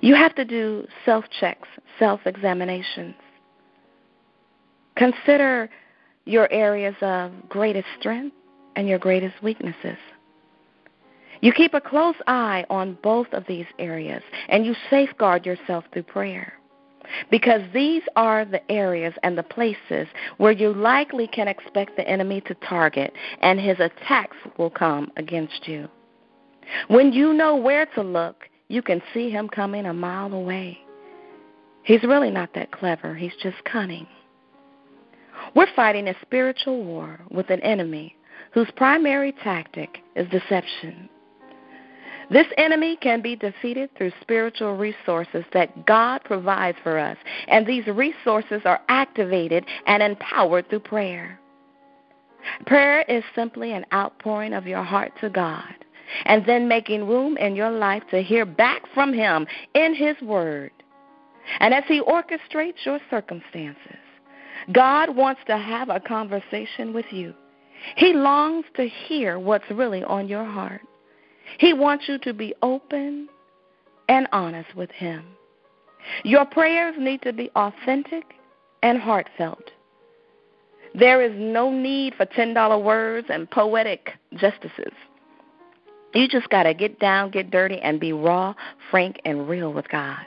You 0.00 0.14
have 0.14 0.34
to 0.36 0.46
do 0.46 0.86
self 1.04 1.26
checks, 1.38 1.68
self 1.98 2.20
examinations. 2.24 3.14
Consider 4.96 5.68
your 6.24 6.50
areas 6.52 6.96
of 7.00 7.32
greatest 7.48 7.86
strength 7.98 8.34
and 8.74 8.88
your 8.88 8.98
greatest 8.98 9.42
weaknesses. 9.42 9.98
You 11.40 11.52
keep 11.52 11.74
a 11.74 11.80
close 11.80 12.16
eye 12.26 12.64
on 12.70 12.98
both 13.02 13.28
of 13.32 13.44
these 13.46 13.66
areas 13.78 14.22
and 14.48 14.64
you 14.64 14.74
safeguard 14.90 15.44
yourself 15.44 15.84
through 15.92 16.04
prayer. 16.04 16.54
Because 17.30 17.62
these 17.72 18.02
are 18.16 18.44
the 18.44 18.68
areas 18.70 19.14
and 19.22 19.38
the 19.38 19.42
places 19.42 20.08
where 20.38 20.52
you 20.52 20.72
likely 20.72 21.28
can 21.28 21.46
expect 21.46 21.96
the 21.96 22.08
enemy 22.08 22.40
to 22.42 22.54
target, 22.68 23.12
and 23.42 23.60
his 23.60 23.78
attacks 23.78 24.36
will 24.58 24.70
come 24.70 25.12
against 25.16 25.68
you. 25.68 25.88
When 26.88 27.12
you 27.12 27.32
know 27.32 27.54
where 27.54 27.86
to 27.94 28.02
look, 28.02 28.48
you 28.66 28.82
can 28.82 29.00
see 29.14 29.30
him 29.30 29.48
coming 29.48 29.86
a 29.86 29.94
mile 29.94 30.32
away. 30.32 30.78
He's 31.84 32.02
really 32.02 32.30
not 32.30 32.52
that 32.54 32.72
clever, 32.72 33.14
he's 33.14 33.36
just 33.40 33.62
cunning. 33.64 34.08
We're 35.56 35.74
fighting 35.74 36.06
a 36.08 36.14
spiritual 36.20 36.84
war 36.84 37.18
with 37.30 37.48
an 37.48 37.62
enemy 37.62 38.14
whose 38.52 38.70
primary 38.76 39.32
tactic 39.42 40.02
is 40.14 40.28
deception. 40.28 41.08
This 42.30 42.46
enemy 42.58 42.98
can 43.00 43.22
be 43.22 43.36
defeated 43.36 43.88
through 43.96 44.12
spiritual 44.20 44.76
resources 44.76 45.46
that 45.54 45.86
God 45.86 46.22
provides 46.24 46.76
for 46.82 46.98
us, 46.98 47.16
and 47.48 47.66
these 47.66 47.86
resources 47.86 48.60
are 48.66 48.82
activated 48.90 49.64
and 49.86 50.02
empowered 50.02 50.68
through 50.68 50.80
prayer. 50.80 51.40
Prayer 52.66 53.00
is 53.08 53.24
simply 53.34 53.72
an 53.72 53.86
outpouring 53.94 54.52
of 54.52 54.66
your 54.66 54.82
heart 54.82 55.12
to 55.22 55.30
God, 55.30 55.74
and 56.26 56.44
then 56.44 56.68
making 56.68 57.08
room 57.08 57.38
in 57.38 57.56
your 57.56 57.70
life 57.70 58.02
to 58.10 58.22
hear 58.22 58.44
back 58.44 58.82
from 58.92 59.14
Him 59.14 59.46
in 59.72 59.94
His 59.94 60.20
Word. 60.20 60.72
And 61.60 61.72
as 61.72 61.84
He 61.88 62.02
orchestrates 62.02 62.84
your 62.84 63.00
circumstances, 63.08 63.96
God 64.72 65.14
wants 65.14 65.40
to 65.46 65.56
have 65.56 65.88
a 65.88 66.00
conversation 66.00 66.92
with 66.92 67.06
you. 67.10 67.34
He 67.96 68.12
longs 68.12 68.64
to 68.76 68.88
hear 68.88 69.38
what's 69.38 69.70
really 69.70 70.02
on 70.02 70.28
your 70.28 70.44
heart. 70.44 70.82
He 71.58 71.72
wants 71.72 72.08
you 72.08 72.18
to 72.18 72.32
be 72.32 72.54
open 72.62 73.28
and 74.08 74.26
honest 74.32 74.74
with 74.74 74.90
Him. 74.90 75.24
Your 76.24 76.44
prayers 76.44 76.94
need 76.98 77.22
to 77.22 77.32
be 77.32 77.50
authentic 77.54 78.24
and 78.82 78.98
heartfelt. 78.98 79.70
There 80.94 81.20
is 81.22 81.32
no 81.36 81.70
need 81.70 82.14
for 82.14 82.26
$10 82.26 82.82
words 82.82 83.28
and 83.30 83.50
poetic 83.50 84.12
justices. 84.34 84.92
You 86.14 86.28
just 86.28 86.48
got 86.48 86.62
to 86.62 86.72
get 86.72 86.98
down, 86.98 87.30
get 87.30 87.50
dirty, 87.50 87.78
and 87.80 88.00
be 88.00 88.12
raw, 88.12 88.54
frank, 88.90 89.20
and 89.24 89.48
real 89.48 89.72
with 89.72 89.88
God. 89.88 90.24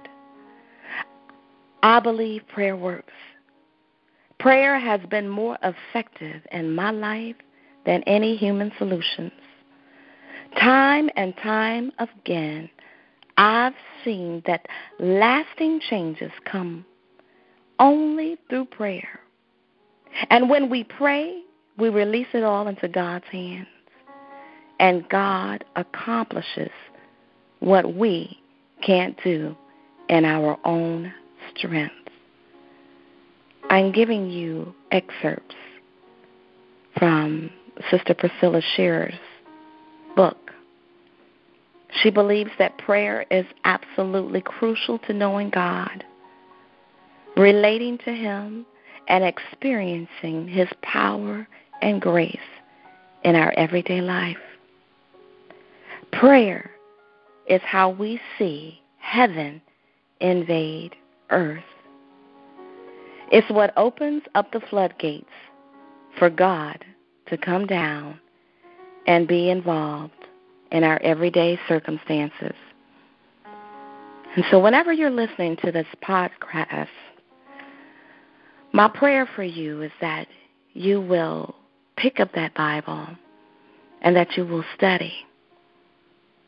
I 1.81 1.99
believe 1.99 2.43
prayer 2.47 2.75
works. 2.75 3.13
Prayer 4.39 4.79
has 4.79 5.01
been 5.09 5.27
more 5.27 5.57
effective 5.63 6.41
in 6.51 6.73
my 6.73 6.91
life 6.91 7.35
than 7.85 8.03
any 8.03 8.37
human 8.37 8.71
solutions. 8.77 9.31
Time 10.59 11.09
and 11.15 11.35
time 11.37 11.91
again, 11.99 12.69
I've 13.37 13.73
seen 14.03 14.41
that 14.47 14.65
lasting 14.99 15.81
changes 15.89 16.31
come 16.45 16.85
only 17.79 18.37
through 18.49 18.65
prayer. 18.65 19.19
And 20.29 20.49
when 20.49 20.69
we 20.69 20.83
pray, 20.83 21.41
we 21.77 21.89
release 21.89 22.27
it 22.33 22.43
all 22.43 22.67
into 22.67 22.87
God's 22.87 23.25
hands, 23.31 23.67
and 24.79 25.07
God 25.09 25.63
accomplishes 25.75 26.71
what 27.59 27.95
we 27.95 28.37
can't 28.81 29.21
do 29.23 29.55
in 30.09 30.25
our 30.25 30.57
own 30.65 31.13
strength. 31.55 32.09
I'm 33.70 33.91
giving 33.91 34.30
you 34.30 34.74
excerpts 34.91 35.55
from 36.97 37.51
Sister 37.91 38.15
Priscilla 38.15 38.61
Shirer's 38.76 39.13
book. 40.15 40.38
She 42.01 42.09
believes 42.09 42.51
that 42.57 42.78
prayer 42.80 43.26
is 43.30 43.45
absolutely 43.65 44.41
crucial 44.41 44.97
to 44.99 45.13
knowing 45.13 45.51
God, 45.51 46.03
relating 47.38 47.99
to 47.99 48.11
Him, 48.11 48.65
and 49.07 49.24
experiencing 49.24 50.47
His 50.47 50.67
power 50.82 51.47
and 51.82 52.01
grace 52.01 52.38
in 53.24 53.36
our 53.36 53.51
everyday 53.51 54.01
life. 54.01 54.38
Prayer 56.11 56.72
is 57.47 57.61
how 57.63 57.89
we 57.89 58.20
see 58.38 58.82
heaven 58.97 59.61
invade 60.20 60.95
earth. 61.30 61.63
It's 63.32 63.49
what 63.51 63.73
opens 63.77 64.23
up 64.34 64.51
the 64.51 64.59
floodgates 64.59 65.30
for 66.17 66.30
God 66.30 66.84
to 67.27 67.38
come 67.38 67.67
down 67.67 68.19
and 69.05 69.27
be 69.27 69.49
involved 69.49 70.13
in 70.71 70.84
our 70.84 70.99
everyday 71.01 71.59
circumstances. 71.67 72.55
And 74.36 74.45
so, 74.49 74.59
whenever 74.59 74.93
you're 74.93 75.09
listening 75.09 75.57
to 75.57 75.71
this 75.71 75.88
podcast, 76.03 76.88
my 78.73 78.88
prayer 78.88 79.27
for 79.36 79.43
you 79.43 79.82
is 79.82 79.91
that 80.01 80.27
you 80.73 81.01
will 81.01 81.55
pick 81.97 82.19
up 82.19 82.34
that 82.34 82.53
Bible 82.53 83.07
and 84.01 84.15
that 84.15 84.38
you 84.38 84.45
will 84.45 84.63
study. 84.75 85.13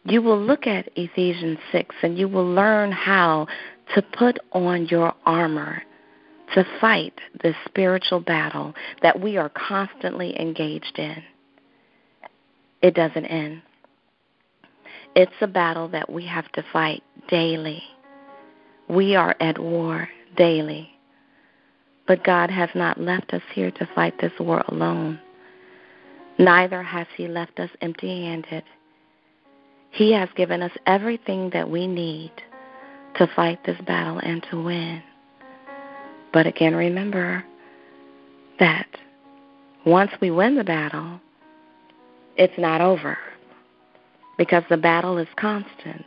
You 0.05 0.21
will 0.21 0.39
look 0.39 0.65
at 0.65 0.89
Ephesians 0.95 1.59
6 1.71 1.95
and 2.01 2.17
you 2.17 2.27
will 2.27 2.45
learn 2.45 2.91
how 2.91 3.47
to 3.93 4.01
put 4.01 4.39
on 4.51 4.87
your 4.87 5.13
armor 5.25 5.83
to 6.53 6.65
fight 6.79 7.13
the 7.43 7.53
spiritual 7.65 8.19
battle 8.19 8.73
that 9.01 9.19
we 9.19 9.37
are 9.37 9.49
constantly 9.49 10.39
engaged 10.39 10.97
in. 10.97 11.23
It 12.81 12.93
doesn't 12.93 13.25
end. 13.25 13.61
It's 15.15 15.31
a 15.41 15.47
battle 15.47 15.87
that 15.89 16.09
we 16.09 16.25
have 16.25 16.51
to 16.53 16.63
fight 16.71 17.03
daily. 17.27 17.83
We 18.87 19.15
are 19.15 19.35
at 19.39 19.59
war 19.59 20.09
daily. 20.35 20.89
But 22.07 22.23
God 22.23 22.49
has 22.49 22.69
not 22.75 22.99
left 22.99 23.33
us 23.33 23.41
here 23.53 23.71
to 23.71 23.89
fight 23.93 24.19
this 24.19 24.31
war 24.39 24.63
alone. 24.67 25.19
Neither 26.37 26.81
has 26.81 27.07
He 27.15 27.27
left 27.27 27.59
us 27.59 27.69
empty 27.81 28.25
handed. 28.25 28.63
He 29.91 30.13
has 30.13 30.29
given 30.35 30.61
us 30.61 30.71
everything 30.87 31.49
that 31.51 31.69
we 31.69 31.87
need 31.87 32.31
to 33.15 33.27
fight 33.35 33.59
this 33.65 33.79
battle 33.85 34.19
and 34.19 34.45
to 34.49 34.63
win. 34.63 35.03
But 36.33 36.47
again, 36.47 36.75
remember 36.75 37.43
that 38.59 38.87
once 39.85 40.11
we 40.21 40.31
win 40.31 40.55
the 40.55 40.63
battle, 40.63 41.19
it's 42.37 42.57
not 42.57 42.81
over 42.81 43.17
because 44.37 44.63
the 44.69 44.77
battle 44.77 45.17
is 45.17 45.27
constant. 45.35 46.05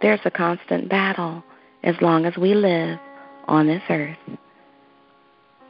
There's 0.00 0.20
a 0.24 0.30
constant 0.30 0.88
battle 0.88 1.44
as 1.82 1.94
long 2.00 2.24
as 2.24 2.36
we 2.36 2.54
live 2.54 2.98
on 3.46 3.66
this 3.66 3.82
earth. 3.90 4.16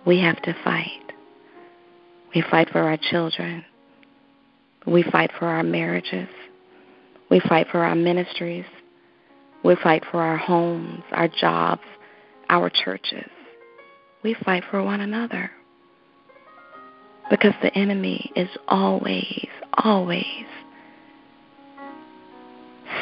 We 0.06 0.20
have 0.20 0.40
to 0.42 0.54
fight. 0.62 1.12
We 2.34 2.42
fight 2.50 2.70
for 2.70 2.80
our 2.80 2.96
children. 2.96 3.64
We 4.86 5.02
fight 5.02 5.30
for 5.38 5.46
our 5.46 5.62
marriages. 5.62 6.28
We 7.30 7.40
fight 7.40 7.66
for 7.70 7.84
our 7.84 7.94
ministries. 7.94 8.64
We 9.64 9.76
fight 9.76 10.04
for 10.10 10.20
our 10.20 10.36
homes, 10.36 11.02
our 11.12 11.28
jobs, 11.28 11.82
our 12.48 12.68
churches 12.68 13.30
we 14.22 14.34
fight 14.44 14.64
for 14.70 14.82
one 14.82 15.00
another. 15.00 15.50
Because 17.30 17.54
the 17.62 17.74
enemy 17.76 18.30
is 18.36 18.48
always, 18.68 19.48
always 19.84 20.24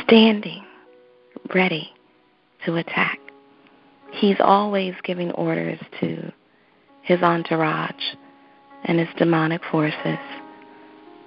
standing 0.05 0.64
ready 1.55 1.91
to 2.64 2.77
attack. 2.77 3.18
He's 4.12 4.37
always 4.41 4.95
giving 5.05 5.31
orders 5.33 5.79
to 6.01 6.33
his 7.03 7.23
entourage 7.23 7.95
and 8.85 8.99
his 8.99 9.09
demonic 9.16 9.62
forces. 9.71 10.18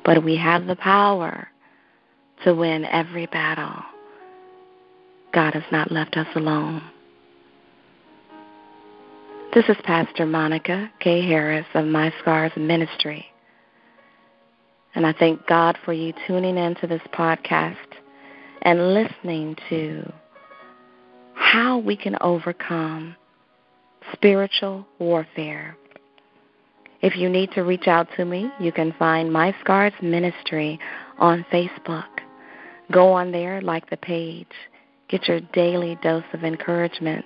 But 0.06 0.24
we 0.24 0.36
have 0.38 0.66
the 0.66 0.76
power 0.76 1.48
to 2.44 2.54
win 2.54 2.86
every 2.86 3.26
battle. 3.28 3.84
God 5.34 5.54
has 5.54 5.64
not 5.72 5.92
left 5.92 6.16
us 6.18 6.28
alone. 6.36 6.82
This 9.54 9.66
is 9.70 9.78
Pastor 9.84 10.26
Monica 10.26 10.90
K. 11.00 11.22
Harris 11.22 11.68
of 11.76 11.86
My 11.86 12.12
Scars 12.20 12.52
Ministry. 12.58 13.24
And 14.96 15.06
I 15.06 15.14
thank 15.14 15.46
God 15.46 15.78
for 15.86 15.94
you 15.94 16.12
tuning 16.26 16.58
into 16.58 16.88
this 16.88 17.04
podcast 17.14 17.76
and 18.64 18.96
listening 18.96 19.56
to 19.70 20.12
how 21.36 21.78
we 21.78 21.96
can 21.96 22.18
overcome 22.20 23.16
spiritual 24.12 24.88
warfare. 24.98 25.78
If 27.04 27.16
you 27.16 27.30
need 27.30 27.52
to 27.52 27.62
reach 27.62 27.88
out 27.88 28.08
to 28.18 28.26
me, 28.26 28.50
you 28.60 28.72
can 28.72 28.92
find 28.98 29.32
My 29.32 29.56
Scars 29.62 29.94
Ministry 30.02 30.80
on 31.20 31.46
Facebook. 31.54 32.10
Go 32.92 33.12
on 33.12 33.32
there, 33.32 33.62
like 33.62 33.88
the 33.92 33.98
page, 33.98 34.48
get 35.10 35.28
your 35.28 35.42
daily 35.54 35.96
dose 36.02 36.24
of 36.34 36.44
encouragement. 36.44 37.26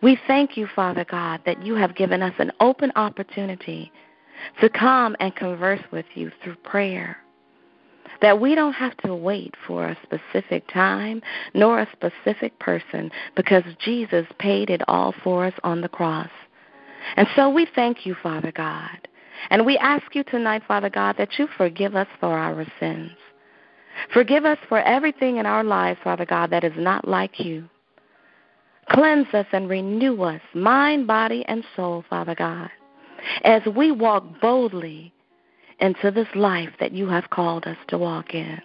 We 0.02 0.18
thank 0.26 0.56
you, 0.56 0.66
Father 0.74 1.04
God, 1.04 1.40
that 1.46 1.64
you 1.64 1.74
have 1.74 1.94
given 1.94 2.22
us 2.22 2.34
an 2.38 2.52
open 2.60 2.92
opportunity 2.96 3.92
to 4.60 4.68
come 4.68 5.16
and 5.20 5.34
converse 5.34 5.80
with 5.90 6.06
you 6.14 6.30
through 6.42 6.56
prayer. 6.56 7.18
that 8.22 8.40
we 8.40 8.54
don't 8.54 8.72
have 8.72 8.96
to 8.98 9.14
wait 9.14 9.54
for 9.66 9.86
a 9.86 9.98
specific 10.02 10.66
time 10.72 11.22
nor 11.54 11.80
a 11.80 11.88
specific 11.92 12.58
person 12.58 13.10
because 13.34 13.62
Jesus 13.78 14.26
paid 14.38 14.70
it 14.70 14.82
all 14.88 15.14
for 15.22 15.44
us 15.46 15.54
on 15.64 15.80
the 15.80 15.88
cross. 15.88 16.30
And 17.16 17.28
so 17.36 17.48
we 17.48 17.66
thank 17.74 18.04
you, 18.04 18.16
Father 18.22 18.52
God. 18.52 19.08
And 19.50 19.64
we 19.64 19.78
ask 19.78 20.14
you 20.14 20.24
tonight, 20.24 20.62
Father 20.66 20.90
God, 20.90 21.16
that 21.18 21.38
you 21.38 21.46
forgive 21.56 21.94
us 21.94 22.08
for 22.20 22.36
our 22.36 22.66
sins. 22.80 23.12
Forgive 24.12 24.44
us 24.44 24.58
for 24.68 24.80
everything 24.80 25.36
in 25.36 25.46
our 25.46 25.64
lives, 25.64 26.00
Father 26.02 26.26
God, 26.26 26.50
that 26.50 26.64
is 26.64 26.72
not 26.76 27.06
like 27.06 27.40
you. 27.40 27.68
Cleanse 28.90 29.32
us 29.32 29.46
and 29.52 29.68
renew 29.68 30.22
us, 30.22 30.40
mind, 30.54 31.06
body, 31.06 31.44
and 31.48 31.64
soul, 31.74 32.04
Father 32.08 32.34
God, 32.34 32.70
as 33.42 33.62
we 33.74 33.90
walk 33.90 34.24
boldly 34.40 35.12
into 35.80 36.10
this 36.10 36.28
life 36.34 36.70
that 36.80 36.92
you 36.92 37.08
have 37.08 37.30
called 37.30 37.64
us 37.66 37.76
to 37.88 37.98
walk 37.98 38.34
in. 38.34 38.60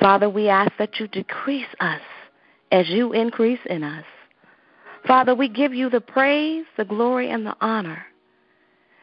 Father, 0.00 0.28
we 0.28 0.48
ask 0.48 0.72
that 0.78 0.98
you 0.98 1.06
decrease 1.08 1.66
us 1.80 2.00
as 2.72 2.88
you 2.88 3.12
increase 3.12 3.60
in 3.66 3.84
us. 3.84 4.04
Father, 5.06 5.34
we 5.34 5.48
give 5.48 5.74
you 5.74 5.90
the 5.90 6.00
praise, 6.00 6.64
the 6.76 6.84
glory, 6.84 7.30
and 7.30 7.44
the 7.44 7.56
honor. 7.60 8.04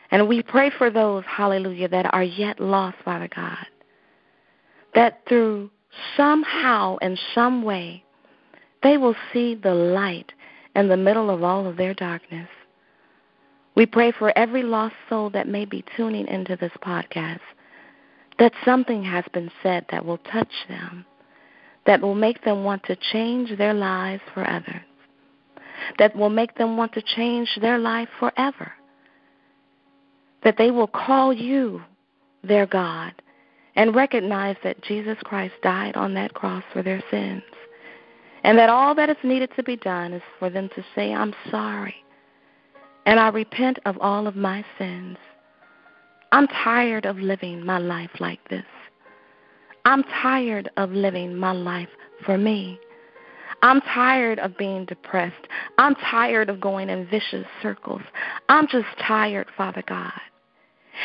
And 0.10 0.28
we 0.28 0.42
pray 0.42 0.72
for 0.78 0.90
those, 0.90 1.24
hallelujah, 1.26 1.88
that 1.90 2.14
are 2.14 2.24
yet 2.24 2.60
lost, 2.60 2.98
Father 3.06 3.30
God, 3.34 3.66
that 4.94 5.22
through 5.28 5.70
somehow 6.18 6.98
and 7.02 7.20
some 7.34 7.64
way 7.64 8.04
they 8.84 8.98
will 8.98 9.16
see 9.32 9.56
the 9.56 9.74
light 9.74 10.32
in 10.76 10.88
the 10.88 10.98
middle 10.98 11.30
of 11.30 11.44
all 11.44 11.68
of 11.68 11.78
their 11.78 11.94
darkness. 11.94 12.50
We 13.76 13.86
pray 13.86 14.12
for 14.12 14.38
every 14.38 14.64
lost 14.64 14.96
soul 15.08 15.30
that 15.30 15.48
may 15.48 15.66
be 15.66 15.86
tuning 15.96 16.28
into 16.28 16.56
this 16.56 16.74
podcast 16.84 17.40
that 18.40 18.54
something 18.66 19.04
has 19.04 19.24
been 19.34 19.52
said 19.62 19.86
that 19.92 20.04
will 20.04 20.18
touch 20.18 20.52
them, 20.68 21.06
that 21.86 22.02
will 22.02 22.16
make 22.16 22.44
them 22.44 22.64
want 22.64 22.84
to 22.84 22.98
change 23.12 23.56
their 23.58 23.74
lives 23.74 24.24
forever, 24.34 24.82
that 25.98 26.16
will 26.16 26.30
make 26.30 26.56
them 26.56 26.78
want 26.78 26.94
to 26.94 27.02
change 27.02 27.50
their 27.62 27.78
life 27.78 28.10
forever, 28.20 28.72
that 30.44 30.58
they 30.58 30.72
will 30.72 30.88
call 30.88 31.34
you 31.34 31.82
their 32.44 32.66
God 32.66 33.14
and 33.76 33.96
recognize 33.96 34.56
that 34.64 34.82
Jesus 34.84 35.18
Christ 35.24 35.54
died 35.64 35.96
on 35.96 36.14
that 36.16 36.34
cross 36.34 36.64
for 36.74 36.84
their 36.84 37.02
sins. 37.10 37.44
And 38.44 38.58
that 38.58 38.70
all 38.70 38.96
that 38.96 39.10
is 39.10 39.18
needed 39.24 39.52
to 39.56 39.64
be 39.64 39.78
done 39.78 40.14
is 40.14 40.22
for 40.40 40.50
them 40.50 40.70
to 40.76 40.84
say, 40.96 41.14
I'm 41.14 41.34
sorry. 41.50 41.96
And 43.06 43.20
I 43.20 43.30
repent 43.30 43.80
of 43.86 43.98
all 44.00 44.28
of 44.28 44.36
my 44.36 44.66
sins. 44.78 45.18
I'm 46.32 46.48
tired 46.48 47.06
of 47.06 47.18
living 47.18 47.66
my 47.66 47.78
life 47.78 48.12
like 48.20 48.48
this. 48.50 48.66
I'm 49.86 50.04
tired 50.22 50.70
of 50.78 50.92
living 50.92 51.36
my 51.36 51.52
life 51.52 51.90
for 52.26 52.38
me. 52.38 52.80
I'm 53.62 53.82
tired 53.82 54.40
of 54.40 54.58
being 54.58 54.86
depressed. 54.86 55.48
I'm 55.78 55.96
tired 55.96 56.50
of 56.50 56.60
going 56.60 56.90
in 56.90 57.08
vicious 57.08 57.46
circles. 57.62 58.02
I'm 58.50 58.68
just 58.68 58.88
tired, 59.06 59.48
Father 59.56 59.84
God. 59.88 60.20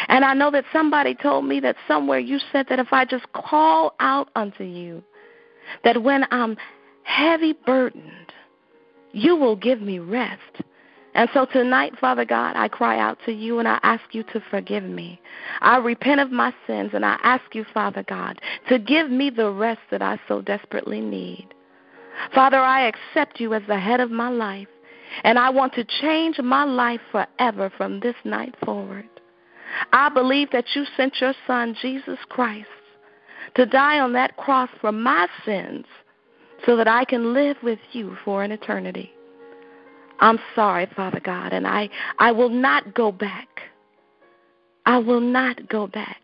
And 0.08 0.24
I 0.24 0.34
know 0.34 0.50
that 0.50 0.64
somebody 0.72 1.14
told 1.14 1.44
me 1.44 1.60
that 1.60 1.76
somewhere 1.86 2.18
you 2.18 2.38
said 2.52 2.66
that 2.68 2.78
if 2.78 2.92
I 2.92 3.04
just 3.04 3.30
call 3.32 3.94
out 4.00 4.28
unto 4.34 4.64
you, 4.64 5.02
that 5.84 6.02
when 6.02 6.24
I'm 6.30 6.56
heavy 7.04 7.52
burdened, 7.52 8.32
you 9.12 9.36
will 9.36 9.56
give 9.56 9.80
me 9.80 9.98
rest. 9.98 10.40
And 11.14 11.30
so 11.32 11.46
tonight, 11.46 11.94
Father 11.98 12.26
God, 12.26 12.56
I 12.56 12.68
cry 12.68 12.98
out 12.98 13.18
to 13.24 13.32
you 13.32 13.58
and 13.58 13.66
I 13.66 13.80
ask 13.82 14.02
you 14.12 14.22
to 14.24 14.42
forgive 14.50 14.84
me. 14.84 15.18
I 15.60 15.78
repent 15.78 16.20
of 16.20 16.30
my 16.30 16.52
sins 16.66 16.90
and 16.92 17.06
I 17.06 17.18
ask 17.22 17.54
you, 17.54 17.64
Father 17.72 18.04
God, 18.06 18.38
to 18.68 18.78
give 18.78 19.10
me 19.10 19.30
the 19.30 19.50
rest 19.50 19.80
that 19.90 20.02
I 20.02 20.20
so 20.28 20.42
desperately 20.42 21.00
need. 21.00 21.48
Father, 22.34 22.58
I 22.58 22.88
accept 22.88 23.40
you 23.40 23.54
as 23.54 23.62
the 23.68 23.78
head 23.78 24.00
of 24.00 24.10
my 24.10 24.28
life, 24.28 24.68
and 25.24 25.38
I 25.38 25.50
want 25.50 25.74
to 25.74 25.84
change 25.84 26.38
my 26.38 26.64
life 26.64 27.00
forever 27.10 27.70
from 27.76 28.00
this 28.00 28.16
night 28.24 28.54
forward. 28.64 29.08
I 29.92 30.08
believe 30.08 30.50
that 30.52 30.66
you 30.74 30.84
sent 30.96 31.20
your 31.20 31.34
Son, 31.46 31.76
Jesus 31.80 32.18
Christ, 32.28 32.68
to 33.54 33.66
die 33.66 33.98
on 33.98 34.12
that 34.14 34.36
cross 34.36 34.70
for 34.80 34.92
my 34.92 35.26
sins 35.44 35.86
so 36.64 36.76
that 36.76 36.88
I 36.88 37.04
can 37.04 37.34
live 37.34 37.56
with 37.62 37.78
you 37.92 38.16
for 38.24 38.42
an 38.42 38.52
eternity. 38.52 39.12
I'm 40.20 40.38
sorry, 40.54 40.86
Father 40.96 41.20
God, 41.20 41.52
and 41.52 41.66
I, 41.66 41.90
I 42.18 42.32
will 42.32 42.48
not 42.48 42.94
go 42.94 43.12
back. 43.12 43.48
I 44.86 44.98
will 44.98 45.20
not 45.20 45.68
go 45.68 45.86
back 45.86 46.20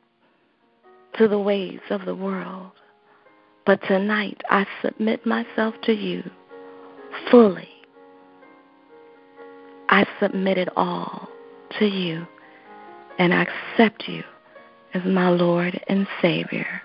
to 1.18 1.28
the 1.28 1.38
ways 1.38 1.80
of 1.90 2.06
the 2.06 2.14
world. 2.14 2.72
But 3.64 3.80
tonight 3.86 4.40
I 4.50 4.66
submit 4.82 5.24
myself 5.24 5.74
to 5.84 5.92
you 5.92 6.22
fully. 7.30 7.68
I 9.88 10.06
submit 10.20 10.58
it 10.58 10.68
all 10.76 11.28
to 11.78 11.86
you 11.86 12.26
and 13.18 13.32
I 13.32 13.42
accept 13.42 14.08
you 14.08 14.22
as 14.94 15.02
my 15.04 15.28
Lord 15.28 15.80
and 15.88 16.06
Savior. 16.20 16.82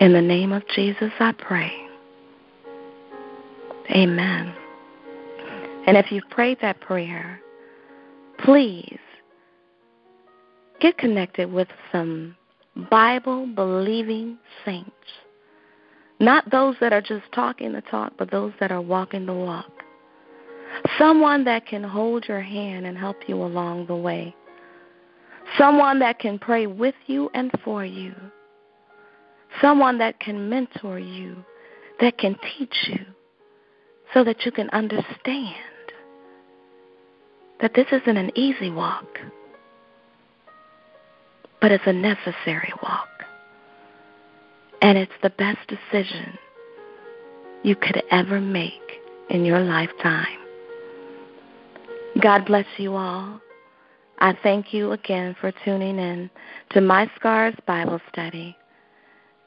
In 0.00 0.12
the 0.12 0.20
name 0.20 0.52
of 0.52 0.62
Jesus, 0.68 1.12
I 1.18 1.32
pray. 1.32 1.72
Amen. 3.90 4.54
And 5.86 5.96
if 5.96 6.10
you've 6.10 6.28
prayed 6.30 6.58
that 6.62 6.80
prayer, 6.80 7.40
please 8.44 8.98
get 10.80 10.98
connected 10.98 11.52
with 11.52 11.68
some 11.92 12.36
Bible 12.90 13.46
believing 13.46 14.38
saints. 14.64 14.90
Not 16.18 16.50
those 16.50 16.76
that 16.80 16.92
are 16.92 17.00
just 17.00 17.24
talking 17.32 17.72
the 17.72 17.82
talk, 17.82 18.14
but 18.18 18.30
those 18.30 18.52
that 18.60 18.72
are 18.72 18.80
walking 18.80 19.26
the 19.26 19.34
walk. 19.34 19.70
Someone 20.98 21.44
that 21.44 21.66
can 21.66 21.84
hold 21.84 22.26
your 22.26 22.40
hand 22.40 22.86
and 22.86 22.98
help 22.98 23.16
you 23.28 23.36
along 23.42 23.86
the 23.86 23.96
way. 23.96 24.34
Someone 25.56 25.98
that 26.00 26.18
can 26.18 26.38
pray 26.38 26.66
with 26.66 26.94
you 27.06 27.30
and 27.34 27.50
for 27.64 27.84
you. 27.84 28.14
Someone 29.60 29.98
that 29.98 30.18
can 30.18 30.48
mentor 30.48 30.98
you, 30.98 31.44
that 32.00 32.18
can 32.18 32.36
teach 32.58 32.88
you, 32.88 33.04
so 34.12 34.24
that 34.24 34.44
you 34.44 34.50
can 34.50 34.68
understand 34.70 35.54
that 37.60 37.72
this 37.74 37.86
isn't 37.92 38.16
an 38.16 38.30
easy 38.34 38.70
walk, 38.70 39.06
but 41.64 41.72
it's 41.72 41.86
a 41.86 41.92
necessary 41.94 42.70
walk. 42.82 43.08
And 44.82 44.98
it's 44.98 45.14
the 45.22 45.30
best 45.30 45.56
decision 45.66 46.36
you 47.62 47.74
could 47.74 48.02
ever 48.10 48.38
make 48.38 49.00
in 49.30 49.46
your 49.46 49.60
lifetime. 49.60 50.36
God 52.20 52.44
bless 52.44 52.66
you 52.76 52.94
all. 52.96 53.40
I 54.18 54.36
thank 54.42 54.74
you 54.74 54.92
again 54.92 55.36
for 55.40 55.54
tuning 55.64 55.98
in 55.98 56.28
to 56.72 56.82
My 56.82 57.10
Scars 57.16 57.54
Bible 57.66 57.98
Study. 58.12 58.54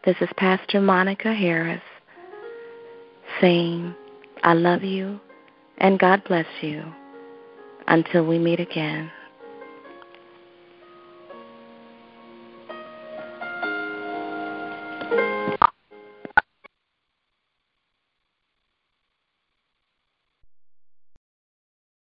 This 0.03 0.15
is 0.19 0.29
Pastor 0.37 0.81
Monica 0.81 1.35
Harris 1.35 1.83
saying, 3.39 3.93
I 4.41 4.53
love 4.53 4.83
you 4.83 5.19
and 5.77 5.99
God 5.99 6.23
bless 6.23 6.47
you. 6.61 6.83
Until 7.87 8.25
we 8.25 8.39
meet 8.39 8.59
again. 8.59 9.11